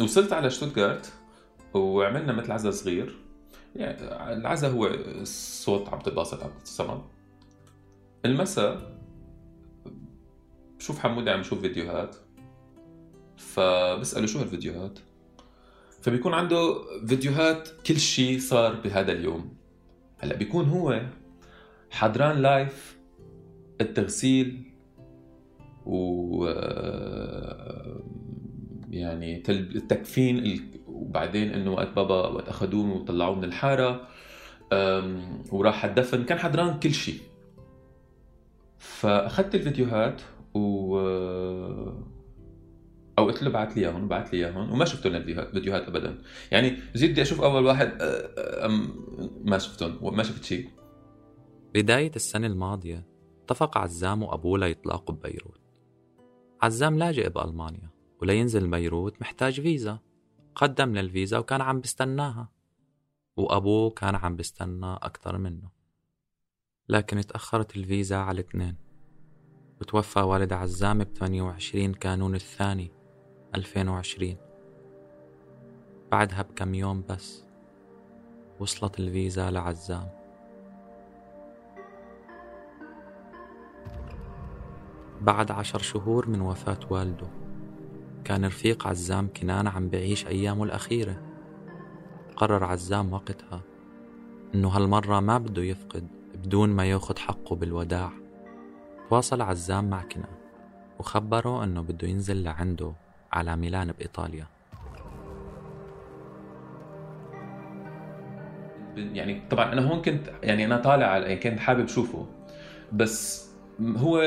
وصلت 0.00 0.32
على 0.32 0.50
شتوتغارت 0.50 1.12
وعملنا 1.74 2.32
مثل 2.32 2.52
عزا 2.52 2.70
صغير. 2.70 3.16
يعني 3.76 4.32
العزا 4.32 4.68
هو 4.68 4.86
الصوت 4.86 5.88
عم 5.88 5.98
تتباسط 5.98 6.42
عم 6.42 6.50
تتصمد 6.50 7.02
المساء 8.24 8.98
بشوف 10.78 10.98
حمودي 10.98 11.30
عم 11.30 11.40
يشوف 11.40 11.60
فيديوهات 11.60 12.16
فبسأله 13.36 14.26
شو 14.26 14.38
هالفيديوهات؟ 14.38 14.98
فبيكون 16.02 16.34
عنده 16.34 16.74
فيديوهات 17.06 17.68
كل 17.86 17.96
شيء 17.96 18.38
صار 18.38 18.74
بهذا 18.74 19.12
اليوم. 19.12 19.56
هلا 20.18 20.36
بيكون 20.36 20.68
هو 20.68 21.00
حضران 21.90 22.36
لايف 22.42 22.98
التغسيل 23.80 24.72
و 25.86 26.44
يعني 28.90 29.42
التكفين 29.48 30.70
وبعدين 30.86 31.50
إنه 31.50 31.72
وقت 31.72 31.88
بابا 31.88 32.28
وقت 32.28 32.48
اخذوه 32.48 32.96
وطلعوه 32.96 33.34
من 33.36 33.44
الحارة 33.44 34.08
وراح 35.52 35.84
الدفن 35.84 36.24
كان 36.24 36.38
حضران 36.38 36.80
كل 36.80 36.94
شيء. 36.94 37.18
فأخذت 38.78 39.54
الفيديوهات 39.54 40.22
و 40.54 40.98
أو 43.18 43.26
قلت 43.26 43.42
له 43.42 43.50
بعث 43.50 43.76
لي 43.76 43.82
إياهم 43.82 44.08
بعث 44.08 44.34
لي 44.34 44.38
إياهم 44.38 44.72
وما 44.72 44.84
شفتهم 44.84 45.14
الفيديوهات 45.14 45.88
ابدا. 45.88 46.18
يعني 46.50 46.76
جيت 46.96 47.10
بدي 47.10 47.22
أشوف 47.22 47.40
أول 47.40 47.64
واحد 47.64 47.92
ما 49.44 49.58
شفتهم 49.58 49.98
وما 50.02 50.22
شفت 50.22 50.44
شيء. 50.44 50.68
بداية 51.74 52.12
السنة 52.16 52.46
الماضية 52.46 53.06
اتفق 53.44 53.78
عزام 53.78 54.22
وأبوه 54.22 54.58
ليطلقوا 54.58 55.14
ببيروت. 55.14 55.60
عزام 56.62 56.98
لاجئ 56.98 57.28
بألمانيا. 57.28 57.93
ولينزل 58.24 58.70
بيروت 58.70 59.20
محتاج 59.20 59.60
فيزا. 59.60 59.98
قدم 60.54 60.92
للفيزا 60.92 61.38
وكان 61.38 61.60
عم 61.60 61.80
بستناها. 61.80 62.48
وأبوه 63.36 63.90
كان 63.90 64.14
عم 64.14 64.36
بستنى 64.36 64.94
أكثر 64.94 65.38
منه. 65.38 65.70
لكن 66.88 67.18
اتأخرت 67.18 67.76
الفيزا 67.76 68.16
على 68.16 68.40
الاثنين 68.40 68.76
وتوفى 69.80 70.20
والد 70.20 70.52
عزام 70.52 70.98
ب 70.98 71.12
28 71.12 71.94
كانون 71.94 72.34
الثاني 72.34 72.90
2020 73.54 74.36
بعدها 76.12 76.42
بكم 76.42 76.74
يوم 76.74 77.04
بس 77.08 77.44
وصلت 78.60 79.00
الفيزا 79.00 79.50
لعزام. 79.50 80.08
بعد 85.20 85.50
عشر 85.50 85.78
شهور 85.78 86.28
من 86.28 86.40
وفاة 86.40 86.80
والده. 86.90 87.43
كان 88.24 88.44
رفيق 88.44 88.86
عزام 88.86 89.28
كنان 89.36 89.66
عم 89.66 89.88
بعيش 89.88 90.26
أيامه 90.26 90.64
الأخيرة. 90.64 91.22
قرر 92.36 92.64
عزام 92.64 93.12
وقتها 93.12 93.60
إنه 94.54 94.68
هالمرة 94.68 95.20
ما 95.20 95.38
بده 95.38 95.62
يفقد 95.62 96.08
بدون 96.34 96.68
ما 96.68 96.84
ياخد 96.84 97.18
حقه 97.18 97.56
بالوداع. 97.56 98.12
تواصل 99.10 99.42
عزام 99.42 99.90
مع 99.90 100.02
كنان 100.02 100.34
وخبره 100.98 101.64
إنه 101.64 101.80
بده 101.80 102.08
ينزل 102.08 102.42
لعنده 102.42 102.92
على 103.32 103.56
ميلان 103.56 103.92
بإيطاليا. 103.92 104.46
يعني 108.96 109.42
طبعا 109.50 109.72
أنا 109.72 109.88
هون 109.90 110.02
كنت 110.02 110.32
يعني 110.42 110.64
أنا 110.64 110.76
طالع 110.76 111.16
يعني 111.16 111.36
كنت 111.36 111.60
حابب 111.60 111.88
شوفه. 111.88 112.26
بس 112.92 113.50
هو 113.80 114.20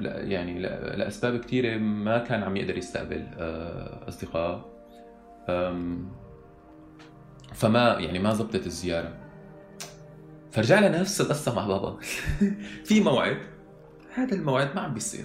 يعني 0.00 0.58
لأسباب 0.96 1.40
كثيره 1.40 1.78
ما 1.78 2.18
كان 2.18 2.42
عم 2.42 2.56
يقدر 2.56 2.78
يستقبل 2.78 3.26
آه، 3.38 4.08
أصدقاء. 4.08 4.78
فما 7.54 7.96
يعني 7.98 8.18
ما 8.18 8.34
زبطت 8.34 8.66
الزيارة. 8.66 9.14
فرجعنا 10.50 11.00
نفس 11.00 11.20
القصة 11.20 11.54
مع 11.54 11.66
بابا. 11.66 11.98
في 12.88 13.00
موعد 13.00 13.38
هذا 14.14 14.34
الموعد 14.34 14.74
ما 14.74 14.80
عم 14.80 14.94
بيصير. 14.94 15.24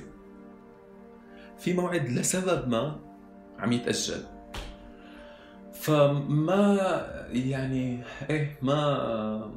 في 1.57 1.73
موعد 1.73 2.09
لسبب 2.09 2.67
ما 2.69 2.99
عم 3.59 3.71
يتأجل. 3.71 4.23
فما 5.73 6.77
يعني 7.31 8.03
إيه 8.29 8.57
ما 8.61 9.51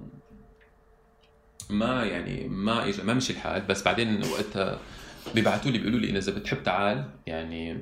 ما 1.70 2.04
يعني 2.04 2.48
ما 2.48 2.88
اجى 2.88 3.02
ما 3.02 3.14
مشي 3.14 3.32
الحال. 3.32 3.62
بس 3.62 3.82
بعدين 3.82 4.22
وقتها 4.24 4.78
بيبعثوا 5.34 5.70
لي 5.70 5.78
بيقولوا 5.78 6.00
لي 6.00 6.18
إذا 6.18 6.32
بتحب 6.32 6.62
تعال 6.62 7.10
يعني 7.26 7.78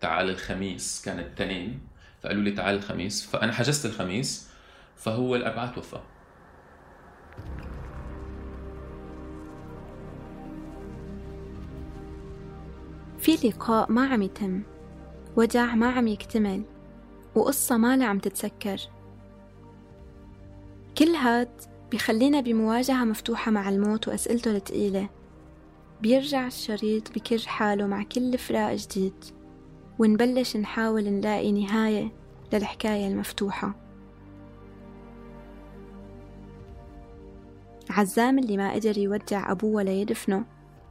تعال 0.00 0.30
الخميس 0.30 1.02
كان 1.04 1.18
التنين. 1.18 1.80
فقالوا 2.22 2.42
لي 2.42 2.50
تعال 2.50 2.74
الخميس. 2.74 3.26
فأنا 3.26 3.52
حجزت 3.52 3.86
الخميس 3.86 4.48
فهو 4.96 5.36
الأربعاء 5.36 5.74
توفى. 5.74 6.00
في 13.18 13.48
لقاء 13.48 13.92
ما 13.92 14.06
عم 14.08 14.22
يتم. 14.22 14.62
وجع 15.36 15.74
ما 15.74 15.90
عم 15.90 16.08
يكتمل. 16.08 16.62
وقصة 17.34 17.76
ما 17.76 18.06
عم 18.06 18.18
تتسكر. 18.18 18.80
كل 20.98 21.08
هاد 21.08 21.71
بيخلينا 21.92 22.40
بمواجهة 22.40 23.04
مفتوحة 23.04 23.50
مع 23.50 23.68
الموت 23.68 24.08
وأسئلته 24.08 24.56
الثقيلة 24.56 25.08
بيرجع 26.02 26.46
الشريط 26.46 27.12
بكر 27.12 27.38
حاله 27.38 27.86
مع 27.86 28.02
كل 28.02 28.38
فراق 28.38 28.74
جديد. 28.74 29.24
ونبلش 29.98 30.56
نحاول 30.56 31.04
نلاقي 31.04 31.52
نهاية 31.52 32.12
للحكاية 32.52 33.08
المفتوحة. 33.08 33.74
عزام 37.90 38.38
اللي 38.38 38.56
ما 38.56 38.72
قدر 38.72 38.98
يودع 38.98 39.50
أبوه 39.52 39.74
ولا 39.74 39.92
يدفنه 39.92 40.44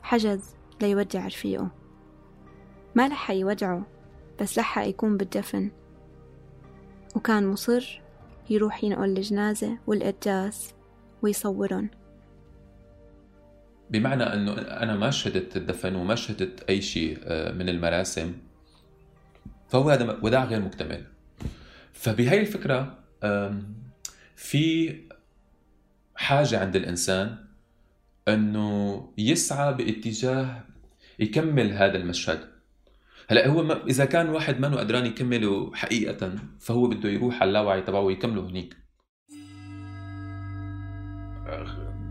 حجز 0.04 0.56
ليودع 0.82 1.28
رفيقه. 1.28 1.70
ما 2.96 3.08
لحق 3.08 3.36
يودعه 3.36 3.84
بس 4.42 4.58
لحق 4.58 4.88
يكون 4.88 5.18
بالدفن. 5.18 5.72
وكان 7.16 7.48
مصر 7.48 8.02
يروح 8.50 8.84
ينقل 8.84 9.18
الجنازة 9.18 9.78
والقداس. 9.88 10.74
ويصورهم 11.22 11.90
بمعنى 13.90 14.24
إنه 14.24 14.54
أنا 14.54 14.96
ما 14.96 15.12
شهدت 15.12 15.58
الدفن 15.58 15.96
وما 15.96 16.16
شهدت 16.16 16.70
أي 16.70 16.82
شيء 16.82 17.18
آه، 17.24 17.52
من 17.52 17.70
المراسم 17.70 18.34
فهو 19.70 19.90
هذا 19.90 20.20
وداع 20.22 20.44
غير 20.46 20.62
مكتمل. 20.62 21.04
فبهي 21.94 22.42
الفكرة 22.42 22.98
في 24.36 24.96
حاجة 26.16 26.60
عند 26.60 26.76
الإنسان 26.76 27.38
إنه 28.28 29.10
يسعى 29.18 29.74
باتجاه 29.74 30.64
يكمل 31.20 31.74
هذا 31.74 31.98
المشهد. 31.98 32.40
هلأ 33.28 33.48
هو 33.48 33.64
ما 33.64 33.86
إذا 33.88 34.06
كان 34.06 34.30
واحد 34.30 34.60
ما 34.60 34.80
قدران 34.80 35.06
يكمله 35.06 35.76
حقيقة 35.76 36.34
فهو 36.60 36.88
بده 36.88 37.10
يروح 37.10 37.42
على 37.42 37.48
اللاوعي 37.48 37.82
تبعه 37.82 38.02
ويكمله 38.02 38.50
هنيك. 38.50 38.81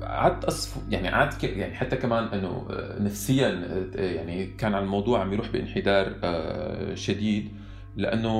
قعدت 0.02 0.44
اصف 0.44 0.76
يعني 0.90 1.08
قعدت 1.08 1.44
يعني 1.44 1.74
حتى 1.74 1.96
كمان 1.96 2.24
إنه 2.24 2.66
نفسيا 3.00 3.48
يعني 3.94 4.46
كان 4.46 4.74
على 4.74 4.84
الموضوع 4.84 5.20
عم 5.20 5.32
يروح 5.32 5.50
بانحدار 5.50 6.14
آه، 6.24 6.94
شديد 6.94 7.48
لأنه 7.96 8.30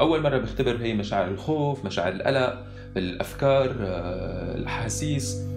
أول 0.00 0.22
مرة 0.22 0.38
بختبر 0.38 0.76
هي 0.76 0.94
مشاعر 0.94 1.28
الخوف 1.28 1.84
مشاعر 1.84 2.12
القلق 2.12 2.66
الأفكار 2.96 3.76
آه، 3.80 4.54
الأحاسيس. 4.54 5.50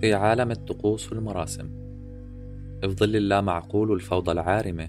في 0.00 0.14
عالم 0.14 0.50
الطقوس 0.50 1.12
والمراسم 1.12 1.68
في 2.80 2.86
ظل 2.86 3.16
اللامعقول 3.16 3.90
والفوضى 3.90 4.32
العارمة 4.32 4.88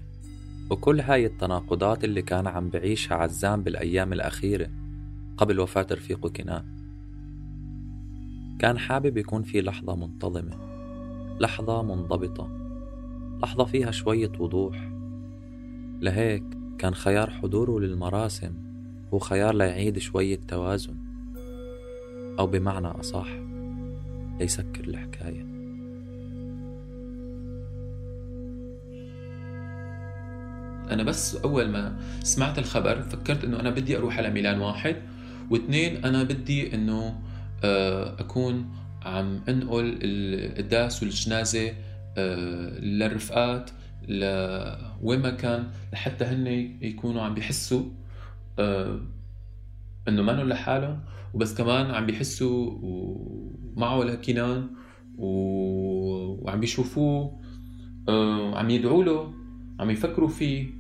وكل 0.69 1.01
هاي 1.01 1.25
التناقضات 1.25 2.03
اللي 2.03 2.21
كان 2.21 2.47
عم 2.47 2.69
بعيشها 2.69 3.15
عزام 3.15 3.63
بالأيام 3.63 4.13
الأخيرة 4.13 4.69
قبل 5.37 5.59
وفاة 5.59 5.87
رفيقه 5.91 6.29
كنان. 6.29 6.63
كان 8.59 8.77
حابب 8.77 9.17
يكون 9.17 9.43
في 9.43 9.61
لحظة 9.61 9.95
منتظمة 9.95 10.57
لحظة 11.39 11.83
منضبطة 11.83 12.49
لحظة 13.43 13.65
فيها 13.65 13.91
شوية 13.91 14.31
وضوح. 14.39 14.91
لهيك 16.01 16.43
كان 16.77 16.95
خيار 16.95 17.29
حضوره 17.29 17.79
للمراسم 17.79 18.53
هو 19.13 19.19
خيار 19.19 19.55
ليعيد 19.55 19.97
شوية 19.97 20.39
توازن. 20.47 20.95
أو 22.39 22.47
بمعنى 22.47 22.87
أصح 22.87 23.27
ليسكر 24.39 24.83
الحكاية. 24.83 25.56
أنا 30.91 31.03
بس 31.03 31.35
أول 31.35 31.69
ما 31.69 31.99
سمعت 32.23 32.59
الخبر 32.59 33.01
فكرت 33.01 33.43
إنه 33.43 33.59
أنا 33.59 33.69
بدي 33.69 33.97
أروح 33.97 34.17
على 34.17 34.29
ميلان 34.29 34.59
واحد 34.59 34.95
واثنين 35.49 36.05
أنا 36.05 36.23
بدي 36.23 36.75
إنه 36.75 37.21
آه، 37.63 38.19
أكون 38.19 38.69
عم 39.05 39.41
أنقل 39.49 39.97
الداس 40.59 41.03
والجنازة 41.03 41.73
آه، 42.17 42.79
للرفقات 42.79 43.69
لوين 44.07 45.19
ما 45.19 45.29
كان 45.29 45.67
لحتى 45.93 46.25
هن 46.25 46.47
يكونوا 46.81 47.21
عم 47.21 47.33
بيحسوا 47.33 47.83
آه، 48.59 49.01
إنه 50.07 50.21
ما 50.21 50.31
لحالهم 50.31 50.99
وبس 51.33 51.55
كمان 51.55 51.91
عم 51.91 52.05
بيحسوا 52.05 52.79
معه 53.75 54.03
لكنان 54.03 54.69
وعم 55.17 56.59
بيشوفوه 56.59 57.39
وعم 58.07 58.69
يدعوا 58.69 59.03
له 59.03 59.33
عم 59.79 59.89
يفكروا 59.89 60.29
فيه. 60.29 60.76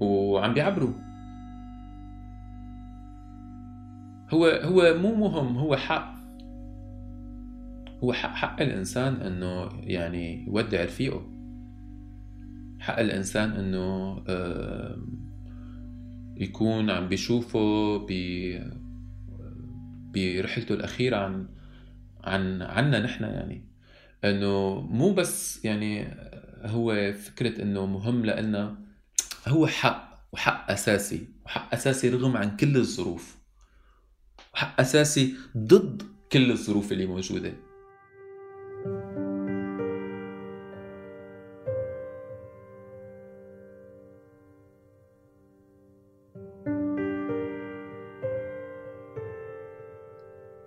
وعم 0.00 0.54
بيعبروا. 0.54 0.92
هو 4.30 4.46
هو 4.46 4.98
مو 4.98 5.14
مهم 5.14 5.56
هو 5.56 5.76
حق. 5.76 6.14
هو 8.04 8.12
حق 8.12 8.34
حق 8.34 8.62
الإنسان 8.62 9.14
إنه 9.14 9.68
يعني 9.80 10.46
يودع 10.46 10.84
رفيقه. 10.84 11.22
حق 12.80 12.98
الإنسان 12.98 13.50
إنه 13.50 14.16
يكون 16.36 16.90
عم 16.90 17.08
بيشوفه 17.08 17.96
ب 17.98 18.10
برحلته 20.14 20.74
الأخيرة 20.74 21.16
عن 21.16 21.48
عن 22.24 22.62
عنا 22.62 23.00
نحن 23.00 23.24
يعني. 23.24 23.64
إنه 24.24 24.80
مو 24.80 25.12
بس 25.12 25.64
يعني 25.64 26.04
هو 26.64 27.12
فكرة 27.12 27.62
إنه 27.62 27.86
مهم 27.86 28.26
لنا 28.26 28.83
هو 29.48 29.66
حق 29.66 30.14
وحق 30.32 30.70
أساسي 30.70 31.28
وحق 31.46 31.74
أساسي 31.74 32.10
رغم 32.10 32.36
عن 32.36 32.56
كل 32.56 32.76
الظروف. 32.76 33.36
وحق 34.54 34.80
أساسي 34.80 35.34
ضد 35.56 36.02
كل 36.32 36.50
الظروف 36.50 36.92
اللي 36.92 37.06
موجودة. 37.06 37.52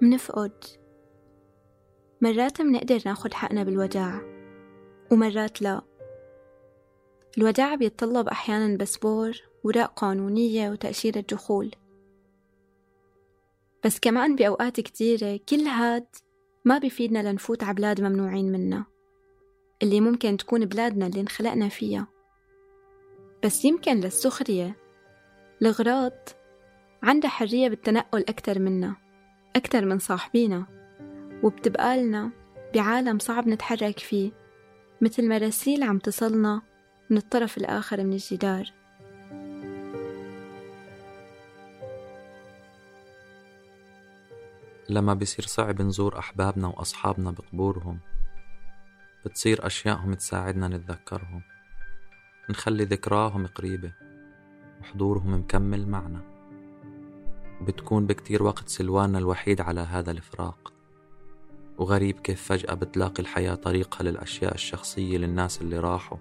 منفقد. 0.02 0.64
مرات 2.22 2.62
منقدر 2.62 3.02
ناخد 3.06 3.34
حقنا 3.34 3.64
بالوداع 3.64 4.22
ومرات 5.12 5.62
لا. 5.62 5.87
الوداع 7.38 7.76
بيتطلب 7.76 8.28
أحيانا 8.28 8.78
باسبور 8.78 9.32
وراء 9.64 9.88
قانونية 9.88 10.70
وتأشيرة 10.70 11.20
دخول 11.20 11.72
بس 13.86 14.00
كمان 14.00 14.36
بأوقات 14.36 14.80
كتيرة 14.80 15.40
كل 15.50 15.60
هاد 15.60 16.06
ما 16.66 16.78
بيفيدنا 16.78 17.32
لنفوت 17.32 17.64
على 17.64 17.74
بلاد 17.74 18.02
ممنوعين 18.02 18.52
منا 18.52 18.86
اللي 19.84 20.02
ممكن 20.02 20.38
تكون 20.38 20.66
بلادنا 20.66 21.08
اللي 21.08 21.22
انخلقنا 21.22 21.70
فيها. 21.70 22.08
بس 23.46 23.66
يمكن 23.66 24.00
للسخرية 24.00 24.76
الغراض 25.62 26.30
عندها 27.04 27.30
حرية 27.30 27.70
بالتنقل 27.70 28.26
أكتر 28.30 28.60
منا 28.60 28.96
أكتر 29.56 29.86
من 29.86 30.00
صاحبينا 30.00 30.66
وبتبقى 31.44 32.04
لنا 32.04 32.32
بعالم 32.76 33.20
صعب 33.20 33.48
نتحرك 33.48 34.00
فيه 34.00 34.32
مثل 35.02 35.30
مراسيل 35.30 35.84
عم 35.84 36.00
تصلنا 36.00 36.62
من 37.10 37.18
الطرف 37.18 37.58
الآخر 37.58 38.04
من 38.04 38.14
الجدار. 38.14 38.72
لما 44.90 45.14
بصير 45.14 45.46
صعب 45.46 45.82
نزور 45.82 46.20
أحبابنا 46.20 46.68
وأصحابنا 46.68 47.32
بقبورهم 47.32 48.00
بتصير 49.26 49.68
أشيائهم 49.68 50.14
تساعدنا 50.14 50.68
نتذكرهم 50.68 51.42
نخلي 52.50 52.84
ذكراهم 52.84 53.48
قريبة 53.48 53.92
وحضورهم 54.82 55.40
مكمل 55.40 55.88
معنا. 55.88 56.22
بتكون 57.62 58.08
بكتير 58.08 58.44
وقت 58.44 58.70
سلواننا 58.70 59.18
الوحيد 59.18 59.62
على 59.62 59.82
هذا 59.82 60.12
الفراق. 60.12 60.74
وغريب 61.78 62.20
كيف 62.20 62.44
فجأة 62.44 62.74
بتلاقي 62.74 63.20
الحياة 63.20 63.56
طريقها 63.56 64.04
للأشياء 64.04 64.54
الشخصية 64.54 65.18
للناس 65.18 65.62
اللي 65.62 65.80
راحوا. 65.80 66.18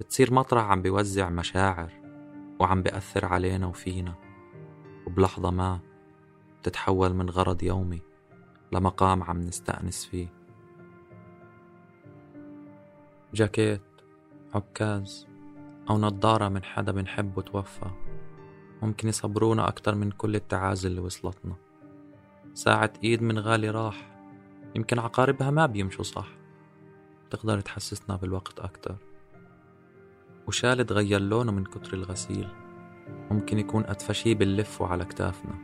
بتصير 0.00 0.34
مطرح 0.34 0.64
عم 0.64 0.82
بيوزع 0.82 1.28
مشاعر 1.28 1.92
وعم 2.60 2.82
بيأثر 2.82 3.24
علينا 3.24 3.66
وفينا 3.66 4.14
وبلحظة 5.06 5.50
ما 5.50 5.80
بتتحول 6.60 7.14
من 7.14 7.30
غرض 7.30 7.62
يومي 7.62 8.02
لمقام 8.72 9.22
عم 9.22 9.40
نستأنس 9.40 10.04
فيه. 10.06 10.28
جاكيت 13.34 13.82
عكاز 14.54 15.26
أو 15.90 15.98
نظارة 15.98 16.48
من 16.48 16.64
حدا 16.64 16.92
بنحبه 16.92 17.42
توفى 17.42 17.90
ممكن 18.82 19.08
يصبرونا 19.08 19.68
أكتر 19.68 19.94
من 19.94 20.10
كل 20.10 20.36
التعازي 20.36 20.88
اللي 20.88 21.00
وصلتنا. 21.00 21.56
ساعة 22.54 22.92
إيد 23.04 23.22
من 23.22 23.38
غالي 23.38 23.70
راح 23.70 24.16
يمكن 24.74 24.98
عقاربها 24.98 25.50
ما 25.50 25.66
بيمشوا 25.66 26.04
صح. 26.04 26.28
تقدر 27.30 27.60
تحسسنا 27.60 28.16
بالوقت 28.16 28.58
أكتر. 28.58 29.05
وشال 30.46 30.86
تغير 30.86 31.20
لونه 31.20 31.52
من 31.52 31.64
كتر 31.64 31.94
الغسيل. 31.94 32.48
ممكن 33.30 33.58
يكون 33.58 33.84
أدفى 33.84 34.14
شي 34.14 34.34
بنلفه 34.34 34.86
على 34.86 35.04
كتافنا. 35.04 35.54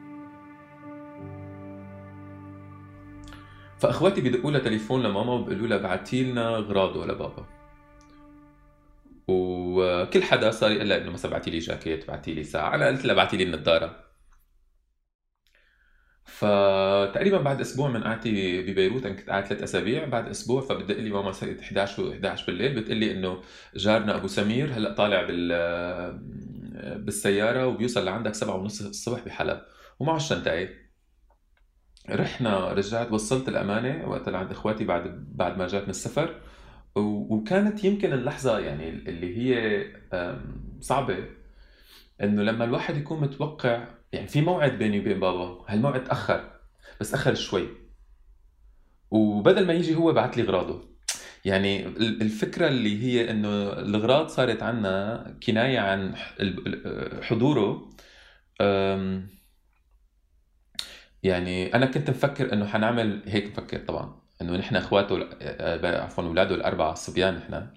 فأخواتي 3.79 4.21
بدقوا 4.21 4.51
لها 4.51 4.61
تليفون 4.61 5.03
لماما 5.03 5.33
وبيقولوا 5.33 5.67
لها 5.67 5.79
بعتي 5.79 6.25
لنا 6.25 6.49
غراضه 6.49 7.07
لبابا. 7.07 7.47
وكل 9.29 10.23
حدا 10.23 10.51
صار 10.51 10.71
يقول 10.71 10.89
لها 10.89 10.97
انه 10.97 11.11
مثلا 11.11 11.31
بعتي 11.31 11.51
لي 11.51 11.59
جاكيت 11.59 12.09
بعتي 12.09 12.35
لي 12.35 12.45
ساعة 12.45 12.75
أنا 12.75 12.87
قلت 12.87 13.05
لها 13.05 13.15
بعتي 13.15 13.37
لي 13.37 13.45
النظاره 13.45 14.02
فتقريبا 16.25 17.39
بعد 17.39 17.61
أسبوع 17.61 17.89
من 17.91 18.05
قعدتي 18.05 18.63
ببيروت 18.63 19.07
أنا 19.07 19.15
كنت 19.15 19.31
قاعد 19.31 19.45
ثلاث 19.45 19.63
أسابيع. 19.63 20.05
بعد 20.05 20.29
أسبوع 20.29 20.61
فبدق 20.61 20.97
لي 20.97 21.11
ماما 21.11 21.33
صارت 21.33 21.61
11 21.61 22.03
و 22.03 22.13
11 22.13 22.47
بالليل. 22.47 22.81
بتقول 22.81 22.97
لي 22.97 23.13
إنه 23.13 23.43
جارنا 23.77 24.17
أبو 24.17 24.27
سمير 24.27 24.73
هلأ 24.75 24.95
طالع 24.95 25.23
بال 25.23 25.49
بالسيارة 27.05 27.67
وبيوصل 27.67 28.05
لعندك 28.05 28.35
7 28.35 28.57
ونص 28.57 28.83
الصبح 28.83 29.25
بحلب 29.25 29.61
ومعه 30.01 30.17
الشنطايه 30.17 30.83
رحنا 32.11 32.73
رجعت 32.73 33.13
وصلت 33.13 33.49
الأمانة 33.49 34.09
وقت 34.09 34.29
عند 34.29 34.51
إخواتي 34.51 34.85
بعد 34.85 35.27
بعد 35.37 35.59
ما 35.59 35.67
جات 35.67 35.83
من 35.83 35.91
السفر 35.91 36.41
وكانت 36.97 37.85
يمكن 37.85 38.13
اللحظة 38.13 38.59
يعني 38.59 38.89
اللي 38.89 39.37
هي 39.39 39.85
صعبة. 40.81 41.17
إنه 42.23 42.43
لما 42.43 42.65
الواحد 42.65 42.97
يكون 42.97 43.21
متوقع 43.21 43.89
يعني 44.13 44.29
في 44.29 44.41
موعد 44.41 44.79
بيني 44.79 45.01
وبين 45.01 45.21
بابا 45.21 45.65
هالموعد 45.69 46.05
تاخر 46.05 46.51
بس 47.01 47.15
أخر 47.15 47.35
شوي. 47.35 47.69
وبدل 49.11 49.67
ما 49.67 49.73
يجي 49.73 49.95
هو 49.95 50.13
بعت 50.13 50.37
لي 50.37 50.43
أغراضه. 50.43 50.93
يعني 51.45 51.87
الفكرة 51.97 52.69
اللي 52.69 53.03
هي 53.03 53.31
إنه 53.31 53.73
الأغراض 53.73 54.29
صارت 54.29 54.63
عنا 54.63 55.25
كناية 55.47 55.79
عن 55.79 56.15
حضوره. 57.23 57.91
يعني 61.23 61.75
أنا 61.75 61.87
كنت 61.87 62.11
مفكر 62.11 62.53
إنه 62.53 62.67
حنعمل 62.67 63.23
هيك 63.27 63.47
مفكر 63.47 63.79
طبعا 63.79 64.23
إنه 64.43 64.57
نحن 64.57 64.77
إخواته 64.77 65.29
عفوا 65.85 66.25
أولاده 66.25 66.55
الأربعة 66.55 66.93
الصبيان 66.93 67.35
نحن 67.35 67.69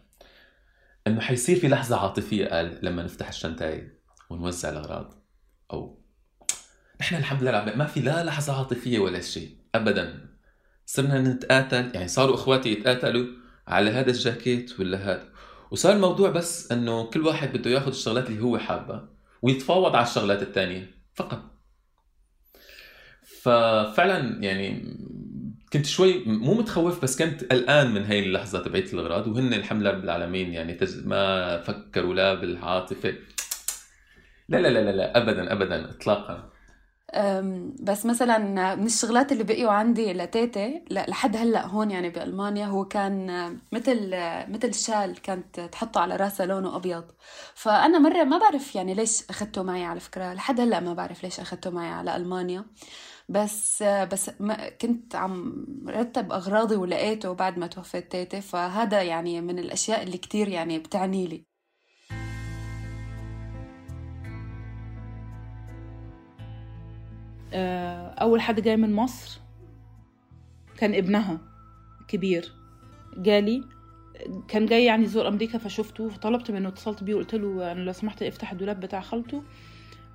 إنه 1.08 1.22
حيصير 1.22 1.60
في 1.60 1.68
لحظة 1.68 2.02
عاطفية 2.02 2.48
قال 2.48 2.80
لما 2.82 3.04
نفتح 3.04 3.28
الشنتاي 3.28 3.92
ونوزع 4.30 4.70
الأغراض 4.70 5.14
أو 5.74 6.05
نحن 7.02 7.16
الحمد 7.16 7.42
لله 7.44 7.76
ما 7.76 7.86
في 7.86 8.00
لا 8.00 8.24
لحظة 8.24 8.58
عاطفية 8.58 9.00
ولا 9.00 9.22
شيء 9.22 9.50
ابدا. 9.76 10.30
صرنا 10.86 11.22
نتقاتل 11.22 11.92
يعني 11.94 12.08
صاروا 12.08 12.36
إخواتي 12.36 12.72
يتقاتلوا 12.72 13.26
على 13.68 13.90
هذا 13.92 14.10
الجاكيت 14.10 14.80
ولا 14.80 14.98
هذا. 14.98 15.30
وصار 15.72 15.94
الموضوع 15.94 16.30
بس 16.30 16.72
إنه 16.72 17.04
كل 17.04 17.22
واحد 17.22 17.58
بده 17.58 17.70
ياخذ 17.70 17.88
الشغلات 17.88 18.30
اللي 18.30 18.42
هو 18.44 18.58
حابها 18.58 19.10
ويتفاوض 19.42 19.96
على 19.96 20.06
الشغلات 20.08 20.42
الثانية 20.42 20.92
فقط. 21.14 21.44
ففعلا 23.42 24.44
يعني 24.44 24.98
كنت 25.74 25.86
شوي 25.86 26.24
مو 26.26 26.54
متخوف 26.54 27.04
بس 27.04 27.22
كنت 27.22 27.44
قلقان 27.44 27.92
من 27.92 28.06
هاي 28.06 28.20
اللحظة 28.20 28.60
تبعت 28.60 28.94
الاغراض 28.94 29.28
وهن 29.28 29.54
الحمد 29.54 29.82
لله 29.82 29.92
رب 29.92 30.04
العالمين 30.04 30.54
يعني. 30.54 30.78
ما 31.06 31.62
فكروا 31.62 32.14
لا 32.14 32.34
بالعاطفة. 32.34 33.14
لا 34.50 34.58
لا 34.58 34.68
لا 34.68 34.92
لا 34.92 35.18
ابدا 35.18 35.52
ابدا 35.52 35.90
اطلاقا. 35.90 36.55
بس 37.82 38.06
مثلا 38.06 38.38
من 38.76 38.86
الشغلات 38.86 39.32
اللي 39.32 39.44
بقيوا 39.44 39.72
عندي 39.72 40.14
لتيتي 40.14 40.86
لحد 40.92 41.36
هلأ 41.38 41.66
هون 41.68 41.92
يعني 41.92 42.10
بألمانيا 42.10 42.66
هو 42.66 42.86
كان 42.86 43.28
مثل 43.72 44.10
مثل 44.50 44.74
شال 44.74 45.22
كانت 45.22 45.60
تحطه 45.60 46.00
على 46.02 46.16
راسها 46.16 46.46
لونه 46.46 46.76
أبيض. 46.76 47.04
فأنا 47.56 48.00
مرة 48.00 48.24
ما 48.24 48.38
بعرف 48.38 48.76
يعني 48.76 48.94
ليش 48.94 49.24
اخذته 49.30 49.64
معي 49.64 49.84
على 49.84 50.00
فكرة 50.00 50.34
لحد 50.34 50.60
هلأ 50.60 50.80
ما 50.80 50.94
بعرف 50.94 51.24
ليش 51.24 51.40
اخذته 51.40 51.70
معي 51.70 51.90
على 51.90 52.16
ألمانيا. 52.16 52.66
بس 53.30 53.84
بس 53.84 54.32
ما 54.40 54.70
كنت 54.70 55.16
عم 55.16 55.66
رتب 55.90 56.32
أغراضي 56.32 56.76
ولقيته 56.76 57.34
بعد 57.34 57.60
ما 57.60 57.68
توفيت 57.68 58.12
تيتي 58.12 58.42
فهذا 58.42 59.04
يعني 59.04 59.42
من 59.42 59.60
الأشياء 59.60 60.04
اللي 60.04 60.18
كتير 60.18 60.48
يعني 60.48 60.80
بتعني 60.80 61.28
لي. 61.28 61.55
أول 67.54 68.42
حد 68.42 68.60
جاي 68.60 68.78
من 68.78 68.94
مصر 68.94 69.40
كان 70.78 70.94
ابنها 70.94 71.40
كبير. 72.08 72.52
جالي 73.18 73.64
كان 74.48 74.66
جاي 74.66 74.86
يعني 74.86 75.04
يزور 75.04 75.28
أمريكا 75.28 75.58
فشفته 75.58 76.10
فطلبت 76.10 76.52
منه 76.52 76.70
اتصلت 76.70 77.04
بيه 77.04 77.16
وقلت 77.16 77.36
له 77.36 77.72
أنا 77.72 77.80
لو 77.80 77.92
سمحت 77.92 78.24
افتح 78.24 78.52
الدولاب 78.52 78.80
بتاع 78.80 79.02
خالته 79.02 79.44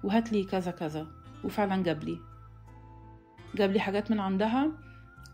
وهات 0.05 0.33
لي 0.33 0.45
كذا 0.45 0.71
كذا. 0.71 1.07
وفعلا 1.45 1.83
جاب 1.83 2.05
لي. 2.05 2.19
جاب 3.55 3.73
لي 3.73 3.81
حاجات 3.81 4.11
من 4.11 4.21
عندها 4.21 4.71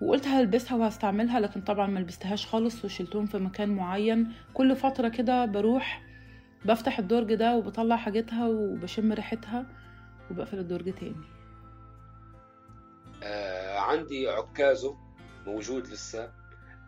وقلت 0.03 0.27
هلبسها 0.29 0.77
وهستعملها 0.77 1.41
لكن 1.41 1.61
طبعا 1.61 1.87
ما 1.87 1.99
لبستهاش 1.99 2.47
خالص 2.47 2.85
وشلتهم 2.85 3.27
في 3.27 3.39
مكان 3.39 3.69
معين. 3.69 4.33
كل 4.55 4.77
فترة 4.77 5.09
كده 5.09 5.45
بروح 5.45 6.03
بفتح 6.65 6.99
الدرج 6.99 7.35
ده 7.35 7.57
وبطلع 7.57 7.97
حاجتها 7.97 8.47
وبشم 8.49 9.13
ريحتها 9.13 9.67
وبقفل 10.31 10.59
الدرج 10.59 10.95
تاني. 10.95 11.13
آه 11.13 11.36
عندي 13.79 14.29
عكازه 14.29 14.97
موجود 15.47 15.87
لسه. 15.87 16.33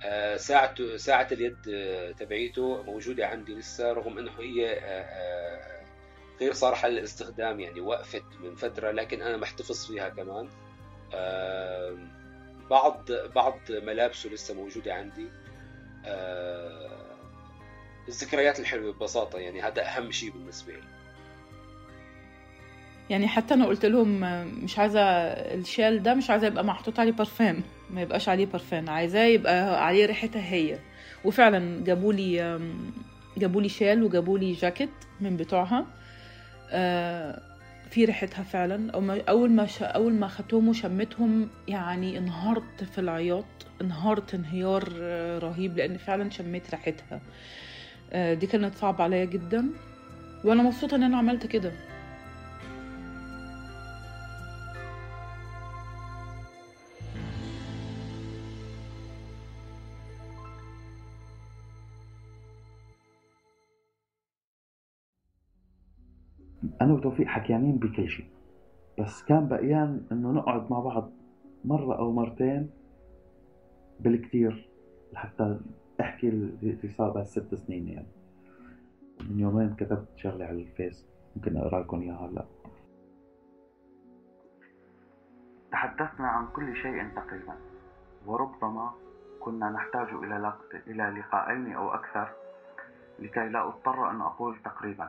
آه 0.04 0.36
ساعته 0.36 0.96
ساعة 0.96 1.28
اليد 1.32 1.56
آه 1.74 2.12
تبعيته 2.12 2.82
موجودة 2.82 3.26
عندي 3.26 3.54
لسه 3.54 3.92
رغم 3.92 4.18
إنه 4.18 4.30
هي 4.38 4.72
آه, 4.72 5.02
آه، 5.02 5.84
غير 6.40 6.52
صالحة 6.52 6.88
للاستخدام 6.88 7.60
يعني 7.60 7.80
وقفت 7.80 8.24
من 8.40 8.54
فترة 8.54 8.90
لكن 8.90 9.22
أنا 9.22 9.36
محتفظ 9.36 9.86
فيها 9.86 10.08
كمان. 10.08 10.48
آه 11.14 11.98
بعض 12.70 13.12
بعض 13.12 13.60
ملابسه 13.70 14.30
لسه 14.30 14.54
موجودة 14.54 14.94
عندي. 14.94 15.28
آه 16.06 17.08
الذكريات 18.08 18.60
الحلوة 18.60 18.92
ببساطة 18.92 19.38
يعني 19.38 19.62
هذا 19.62 19.82
أهم 19.82 20.10
شيء 20.10 20.30
بالنسبة 20.30 20.72
لي. 20.72 20.97
يعني 23.10 23.28
حتى 23.28 23.54
أنا 23.54 23.66
قلت 23.66 23.86
لهم 23.86 24.20
مش 24.64 24.78
عايزة 24.78 25.00
الشال 25.00 26.02
ده 26.02 26.14
مش 26.14 26.30
عايزة 26.30 26.46
يبقى 26.46 26.64
محطوط 26.64 27.00
عليه 27.00 27.12
برفان 27.12 27.60
ما 27.90 28.00
يبقاش 28.02 28.28
عليه 28.28 28.46
برفان 28.46 28.88
عايزاه 28.88 29.24
يبقى 29.24 29.86
عليه 29.86 30.06
ريحتها 30.06 30.52
هي. 30.52 30.78
وفعلا 31.24 31.84
جابوا 31.84 32.12
لي 32.12 32.60
جابوا 33.38 33.62
لي 33.62 33.68
شال 33.68 34.02
وجابوا 34.02 34.38
لي 34.38 34.52
جاكيت 34.52 34.90
من 35.20 35.36
بتوعها. 35.36 35.86
آه، 36.70 37.42
في 37.90 38.04
ريحتها 38.04 38.42
فعلا. 38.42 38.90
أول 39.28 39.50
ما 39.50 39.68
أول 39.82 40.12
ما 40.12 40.26
اخدتهم 40.26 40.68
وشمتهم 40.68 41.48
يعني 41.68 42.18
انهارت 42.18 42.84
في 42.92 42.98
العياط. 43.00 43.44
انهارت 43.80 44.34
انهيار 44.34 44.92
رهيب 45.42 45.76
لأن 45.76 45.96
فعلا 45.96 46.30
شميت 46.30 46.70
ريحتها. 46.70 47.20
آه، 48.12 48.34
دي 48.34 48.46
كانت 48.46 48.74
صعبة 48.74 49.04
عليا 49.04 49.24
جدا. 49.24 49.66
وأنا 50.44 50.62
مبسوطة 50.62 50.94
إن 50.94 51.02
أنا 51.02 51.16
عملت 51.16 51.46
كده. 51.46 51.72
أنا 66.88 66.96
وتوفيق 66.96 67.26
حكيانين 67.26 67.76
بكل 67.76 68.08
شيء 68.08 68.26
بس 68.98 69.24
كان 69.24 69.48
بقيان 69.48 70.06
إنه 70.12 70.32
نقعد 70.32 70.70
مع 70.70 70.80
بعض 70.80 71.10
مرة 71.64 71.98
أو 71.98 72.12
مرتين 72.12 72.70
بالكتير 74.00 74.68
لحتى 75.12 75.60
أحكي 76.00 76.28
اللي 76.28 76.88
صار 76.88 77.10
بعد 77.10 77.24
ست 77.24 77.54
سنين 77.54 77.88
يعني. 77.88 78.06
من 79.30 79.40
يومين 79.40 79.74
كتبت 79.74 80.08
شغلة 80.16 80.44
على 80.44 80.62
الفيس 80.62 81.06
ممكن 81.36 81.56
أقرأ 81.56 81.80
لكم 81.80 82.00
إياها 82.00 82.26
هلا. 82.26 82.44
تحدثنا 85.72 86.28
عن 86.28 86.46
كل 86.46 86.76
شيء 86.76 87.08
تقريبا 87.16 87.54
وربما 88.26 88.90
كنا 89.40 89.70
نحتاج 89.70 90.08
إلى 90.08 90.52
إلى 90.86 91.20
لقاءين 91.20 91.72
أو 91.72 91.94
أكثر 91.94 92.28
لكي 93.18 93.48
لا 93.48 93.68
أضطر 93.68 94.10
أن 94.10 94.20
أقول 94.20 94.56
تقريبا. 94.64 95.08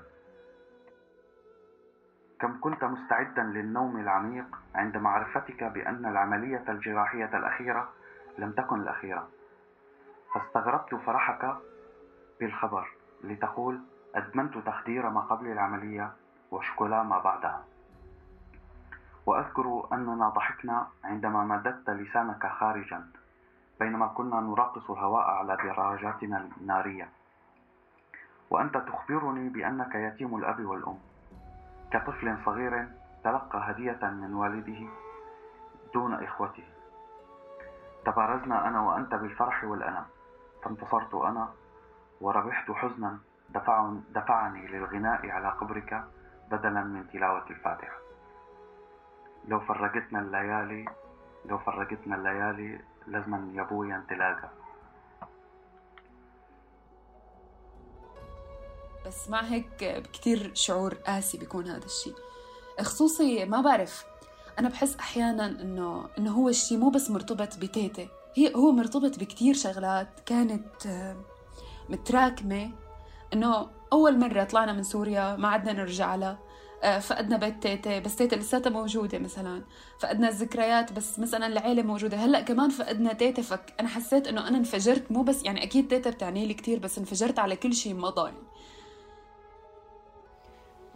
كم 2.40 2.60
كنت 2.62 2.84
مستعدا 2.84 3.44
للنوم 3.44 3.98
العميق 3.98 4.46
عند 4.76 4.98
معرفتك 4.98 5.64
بأن 5.64 6.06
العملية 6.06 6.64
الجراحية 6.70 7.38
الأخيرة 7.38 7.90
لم 8.38 8.52
تكن 8.52 8.80
الأخيرة. 8.82 9.28
فاستغربت 10.34 10.96
فرحك 10.96 11.56
بالخبر 12.40 12.88
لتقول 13.24 13.80
أدمنت 14.16 14.58
تخدير 14.58 15.10
ما 15.10 15.22
قبل 15.22 15.52
العملية 15.52 16.12
وشكولا 16.52 17.04
ما 17.04 17.20
بعدها. 17.20 17.66
وأذكر 19.26 19.88
أننا 19.94 20.30
ضحكنا 20.30 20.88
عندما 21.04 21.44
مددت 21.44 21.90
لسانك 21.90 22.48
خارجا 22.48 23.08
بينما 23.80 24.08
كنا 24.08 24.40
نراقص 24.40 24.90
الهواء 24.90 25.28
على 25.28 25.58
دراجاتنا 25.58 26.50
النارية. 26.62 27.10
وأنت 28.50 28.78
تخبرني 28.78 29.50
بأنك 29.50 29.96
يتيم 29.96 30.36
الأب 30.38 30.66
والأم. 30.66 31.09
كطفل 31.92 32.38
صغير 32.46 32.88
تلقى 33.24 33.72
هدية 33.72 34.00
من 34.04 34.34
والده 34.34 34.88
دون 35.94 36.24
إخوته. 36.24 36.64
تبارزنا 38.06 38.68
أنا 38.68 38.82
وأنت 38.82 39.16
بالفرح 39.16 39.64
والألم 39.64 40.06
فانتصرت 40.64 41.14
أنا 41.16 41.50
وربحت 42.22 42.72
حزنا. 42.72 43.20
دفعني 44.10 44.68
للغناء 44.68 45.30
على 45.30 45.50
قبرك 45.50 46.04
بدلا 46.52 46.84
من 46.84 47.10
تلاوة 47.10 47.46
الفاتحة. 47.50 47.98
لو 49.48 49.60
فرقتنا 49.60 50.20
الليالي 50.20 50.86
لو 51.46 51.58
فرقتنا 51.58 52.16
الليالي 52.16 52.82
لازما 53.08 53.52
يا 53.54 53.62
أبويا 53.62 53.98
نتلاقى 53.98 54.50
بس 59.10 59.30
مع 59.30 59.42
هيك 59.42 60.04
كتير 60.14 60.52
شعور 60.54 60.94
قاسي 60.94 61.38
بيكون 61.38 61.68
هذا 61.68 61.86
الشيء 61.86 62.14
خصوصي 62.82 63.46
ما 63.46 63.62
بعرف 63.62 64.06
أنا 64.60 64.70
بحس 64.70 64.96
أحيانا 64.96 65.46
إنه 65.46 66.10
إنه 66.18 66.32
هو 66.32 66.50
الشيء 66.50 66.78
مو 66.78 66.90
بس 66.90 67.12
مرتبط 67.12 67.58
بتيتي 67.58 68.10
هي 68.36 68.56
هو 68.56 68.72
مرتبط 68.72 69.20
بكتير 69.20 69.54
شغلات 69.54 70.08
كانت 70.26 70.86
آه، 70.86 71.18
متراكمة. 71.90 72.72
إنه 73.34 73.70
أول 73.94 74.20
مرة 74.20 74.44
طلعنا 74.44 74.74
من 74.74 74.84
سوريا 74.84 75.36
ما 75.36 75.48
عدنا 75.48 75.74
نرجع 75.74 76.16
لها 76.16 76.40
آه، 76.84 77.00
فقدنا 77.00 77.38
بيت 77.38 77.64
تيتا 77.64 78.00
بس 78.00 78.16
تيتا 78.16 78.36
لساتها 78.36 78.70
موجودة 78.70 79.20
مثلا. 79.20 79.64
فقدنا 80.00 80.30
الذكريات 80.30 80.94
بس 80.94 81.20
مثلا 81.20 81.48
العيلة 81.48 81.84
موجودة. 81.84 82.18
هلأ 82.18 82.42
كمان 82.42 82.70
فقدنا 82.70 83.14
تيتا 83.14 83.42
فأنا 83.42 83.88
حسيت 83.88 84.28
إنه 84.28 84.48
أنا 84.48 84.58
انفجرت 84.58 85.12
مو 85.12 85.24
بس 85.24 85.44
يعني 85.44 85.64
أكيد 85.64 85.88
تيتا 85.88 86.10
بتعني 86.10 86.46
لي 86.46 86.54
كثير 86.54 86.80
بس 86.80 86.98
انفجرت 86.98 87.40
على 87.40 87.56
كل 87.56 87.74
شيء 87.74 87.94
مضى 87.94 88.26
يعني. 88.26 88.44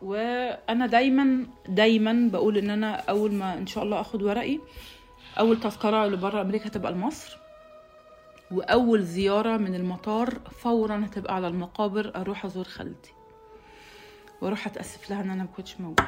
وأنا 0.04 0.86
دايما 0.86 1.45
دايما 1.70 2.30
بقول 2.32 2.58
إن 2.58 2.70
أنا 2.70 2.95
أول 2.95 3.34
ما 3.34 3.58
إن 3.58 3.68
شاء 3.68 3.84
الله 3.84 4.01
آخد 4.01 4.24
ورقي 4.24 4.60
أول 5.39 5.60
تذكرة 5.60 6.06
لبره 6.08 6.41
أمريكا 6.41 6.70
تبقى 6.70 6.91
لمصر 6.91 7.38
وأول 8.51 9.04
زيارة 9.04 9.58
من 9.58 9.76
المطار 9.76 10.30
فورا 10.51 11.06
هتبقى 11.06 11.36
على 11.36 11.47
المقابر 11.47 12.12
أروح 12.16 12.45
أزور 12.45 12.64
خالتي. 12.64 13.14
وأروح 14.41 14.68
أتأسف 14.68 15.10
لها 15.10 15.22
إن 15.24 15.30
أنا 15.30 15.43
مكنتش 15.43 15.82
موجودة. 15.82 16.08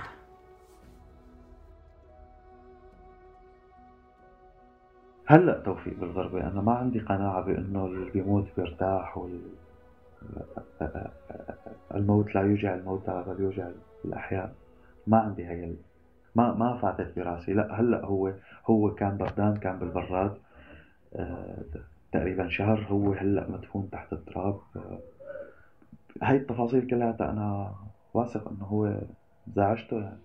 هلا 5.25 5.61
توفيق 5.65 5.93
بالغربة 5.99 6.39
أنا 6.47 6.61
ما 6.61 6.73
عندي 6.73 6.99
قناعة 6.99 7.41
بأنه 7.41 7.85
اللي 7.85 8.11
بيموت 8.11 8.45
بيرتاح 8.57 9.17
وال 9.17 9.41
الموت 12.05 12.35
لا 12.35 12.41
يوجع 12.41 12.75
الموتى 12.75 13.23
بل 13.27 13.43
يوجع 13.43 13.67
الأحياء. 14.05 14.55
ما 15.07 15.17
عندي 15.17 15.45
هي 15.45 15.73
ما 16.35 16.53
ما 16.53 16.77
فاتت 16.77 17.15
براسي 17.15 17.53
لا 17.53 17.79
هلأ 17.79 18.05
هو 18.05 18.33
هو 18.65 18.95
كان 18.95 19.17
بردان 19.17 19.57
كان 19.57 19.79
بالبراد 19.79 20.37
آه، 21.15 21.63
تقريبا 22.11 22.49
شهر. 22.49 22.87
هو 22.89 23.13
هلأ 23.13 23.49
مدفون 23.49 23.89
تحت 23.89 24.13
التراب. 24.13 24.59
آه، 24.75 24.99
هاي 26.21 26.37
التفاصيل 26.37 26.87
كلها 26.87 27.17
أنا 27.19 27.75
واثق 28.13 28.49
إنه 28.49 28.65
هو 28.65 29.01
زعجته. 29.55 30.01
يعني 30.01 30.19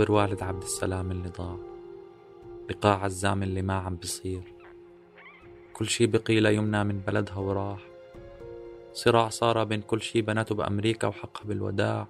قبر 0.00 0.12
والد 0.12 0.42
عبد 0.42 0.62
السلام 0.62 1.10
اللي 1.10 1.28
ضاع. 1.28 1.56
لقاع 2.70 3.04
عزام 3.04 3.42
اللي 3.42 3.62
ما 3.62 3.74
عم 3.74 3.96
بصير 3.96 4.42
كل 5.72 5.86
شي 5.88 6.06
بقي 6.06 6.40
ليمنى 6.40 6.84
من 6.84 7.00
بلدها 7.00 7.36
وراح. 7.36 7.88
صراع 8.92 9.28
صار 9.28 9.64
بين 9.64 9.82
كل 9.82 10.02
شي 10.02 10.22
بنته 10.22 10.54
بأمريكا 10.54 11.08
وحقها 11.08 11.44
بالوداع. 11.44 12.08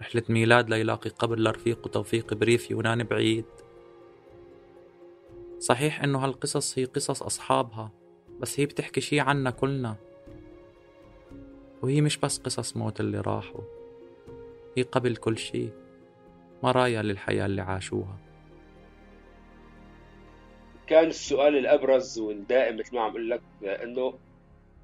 رحلة 0.00 0.22
ميلاد 0.28 0.70
ليلاقي 0.70 1.10
قبر 1.10 1.38
لرفيقه 1.38 1.88
توفيق 1.88 2.34
بريف 2.34 2.70
يونان 2.70 3.02
بعيد. 3.02 3.44
صحيح 5.58 6.02
إنه 6.02 6.18
هالقصص 6.18 6.78
هي 6.78 6.84
قصص 6.84 7.22
أصحابها 7.22 7.92
بس 8.40 8.60
هي 8.60 8.66
بتحكي 8.66 9.00
شي 9.00 9.20
عنا 9.20 9.50
كلنا. 9.50 9.96
وهي 11.82 12.00
مش 12.00 12.18
بس 12.18 12.38
قصص 12.38 12.76
موت 12.76 13.00
اللي 13.00 13.20
راحوا 13.20 13.64
هي 14.76 14.82
قبل 14.82 15.16
كل 15.16 15.38
شي. 15.38 15.85
مرايا 16.62 17.02
للحياة 17.02 17.46
اللي 17.46 17.62
عاشوها. 17.62 18.18
كان 20.86 21.06
السؤال 21.06 21.56
الأبرز 21.56 22.18
والدائم 22.18 22.76
مثل 22.76 22.94
ما 22.94 23.02
عم 23.02 23.10
أقول 23.10 23.30
لك 23.30 23.42
أنه 23.62 24.18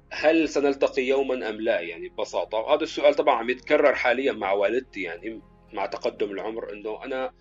هل 0.09 0.49
سنلتقي 0.49 1.01
يوما 1.01 1.49
أم 1.49 1.61
لا؟ 1.61 1.79
يعني 1.79 2.09
ببساطة 2.09 2.57
وهذا 2.57 2.83
السؤال 2.83 3.13
طبعا 3.13 3.35
عم 3.35 3.49
يتكرر 3.49 3.95
حاليا 3.95 4.31
مع 4.31 4.51
والدتي 4.51 5.01
يعني 5.01 5.41
مع 5.73 5.85
تقدم 5.85 6.31
العمر 6.31 6.73
أنه 6.73 7.03
أنا 7.03 7.33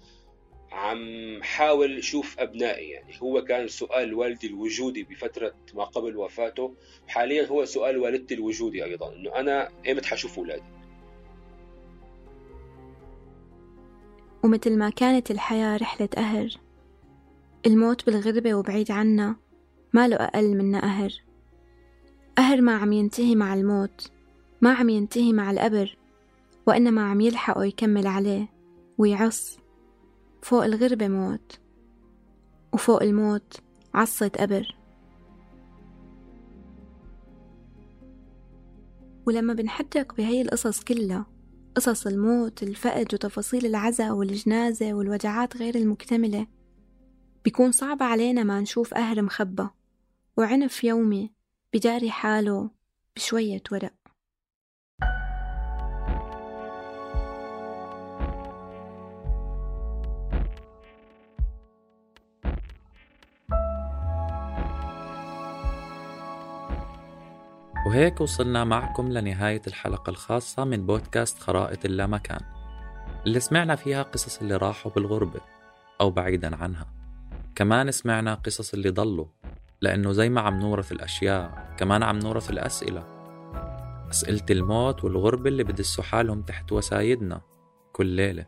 عم 0.73 1.43
حاول 1.43 1.99
أشوف 1.99 2.41
أبنائي 2.41 2.91
يعني 2.91 3.15
هو 3.23 3.45
كان 3.45 3.69
سؤال 3.69 4.15
والدي 4.15 4.47
الوجودي 4.47 5.03
بفترة 5.03 5.55
ما 5.75 5.85
قبل 5.85 6.17
وفاته 6.17 6.75
حاليا 7.09 7.47
هو 7.47 7.65
سؤال 7.65 7.99
والدتي 7.99 8.35
الوجودي 8.35 8.85
أيضا 8.85 9.13
إنه 9.13 9.35
أنا 9.37 9.69
إيمتى 9.87 10.09
حشوف 10.09 10.39
أولادي؟ 10.39 10.82
ومثل 14.45 14.79
ما 14.79 14.91
كانت 14.91 15.31
الحياة 15.31 15.77
رحلة 15.77 16.09
قهر 16.17 16.49
الموت 17.67 18.07
بالغربة 18.07 18.55
وبعيد 18.55 18.91
عنا 18.91 19.37
ما 19.93 20.09
له 20.09 20.17
أقل 20.17 20.57
منا 20.57 20.81
قهر 20.81 21.13
قهر 22.39 22.61
ما 22.61 22.77
عم 22.77 22.93
ينتهي 22.93 23.35
مع 23.35 23.55
الموت 23.55 24.11
ما 24.61 24.73
عم 24.73 24.89
ينتهي 24.89 25.33
مع 25.33 25.51
القبر 25.51 25.97
وإنما 26.67 27.11
عم 27.11 27.21
يلحقه 27.21 27.65
يكمل 27.65 28.07
عليه 28.07 28.49
ويعص. 28.99 29.59
فوق 30.43 30.65
الغربة 30.65 31.09
موت 31.09 31.61
وفوق 32.73 33.03
الموت 33.03 33.61
عصة 33.95 34.29
قبر. 34.29 34.77
ولما 39.27 39.55
بنحدق 39.55 40.15
بهي 40.15 40.43
القصص 40.43 40.85
كلها 40.85 41.27
قصص 41.75 42.07
الموت 42.07 42.63
الفقد 42.63 43.15
وتفاصيل 43.15 43.67
العزاء 43.67 44.13
والجنازة 44.13 44.95
والوجعات 44.95 45.57
غير 45.57 45.75
المكتملة. 45.75 46.47
بيكون 47.45 47.73
صعب 47.73 48.03
علينا 48.03 48.43
ما 48.43 48.61
نشوف 48.61 48.95
قهر 48.95 49.23
مخبى 49.23 49.69
وعنف 50.37 50.85
يومي 50.85 51.33
بداري 51.75 52.11
حاله 52.11 52.71
بشوية 53.17 53.63
ورق. 53.73 54.02
وهيك 67.87 68.21
وصلنا 68.21 68.65
معكم 68.65 69.13
لنهاية 69.13 69.63
الحلقة 69.67 70.11
الخاصة 70.11 70.65
من 70.65 70.87
بودكاست 70.87 71.39
خرائط 71.39 71.85
اللامكان. 71.85 72.41
اللي 73.27 73.41
سمعنا 73.41 73.77
فيها 73.77 74.03
قصص 74.03 74.41
اللي 74.41 74.57
راحوا 74.57 74.93
بالغربة 74.93 75.41
أو 76.01 76.11
بعيدا 76.11 76.57
عنها. 76.57 76.87
كمان 77.55 77.91
سمعنا 77.91 78.35
قصص 78.35 78.75
اللي 78.75 78.91
ضلوا 78.91 79.27
لأنه 79.81 80.13
زي 80.13 80.29
ما 80.29 80.41
عم 80.41 80.61
نورث 80.61 80.93
الأشياء 80.93 81.75
كمان 81.79 82.03
عم 82.03 82.19
نورث 82.19 82.51
الأسئلة. 82.51 83.07
أسئلة 84.11 84.47
الموت 84.51 85.05
والغربة 85.05 85.49
اللي 85.49 85.65
بدسوا 85.65 86.05
حالهم 86.05 86.43
تحت 86.43 86.73
وسايدنا 86.73 87.41
كل 87.93 88.07
ليلة. 88.07 88.47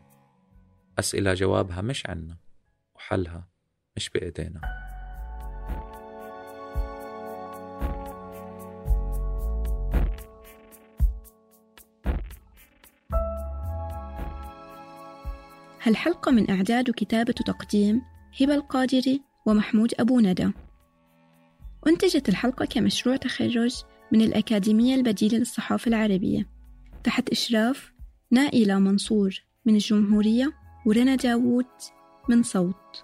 أسئلة 0.99 1.33
جوابها 1.33 1.81
مش 1.81 2.09
عنا 2.09 2.37
وحلها 2.95 3.47
مش 3.97 4.09
بإيدينا. 4.09 4.61
هالحلقة 15.85 16.31
من 16.31 16.49
إعداد 16.49 16.89
وكتابة 16.89 17.33
وتقديم 17.39 18.01
هبة 18.41 18.55
القادري 18.55 19.21
ومحمود 19.45 19.93
أبو 19.99 20.19
ندى. 20.19 20.51
أنتجت 21.87 22.29
الحلقة 22.29 22.65
كمشروع 22.65 23.15
تخرج 23.15 23.83
من 24.11 24.21
الأكاديمية 24.21 24.95
البديلة 24.95 25.37
للصحافة 25.37 25.89
العربية. 25.89 26.49
تحت 27.03 27.29
إشراف 27.29 27.93
نائلة 28.31 28.79
منصور 28.79 29.43
من 29.65 29.73
الجمهورية 29.73 30.53
ورنا 30.85 31.15
داوود 31.15 31.65
من 32.29 32.43
صوت. 32.43 33.03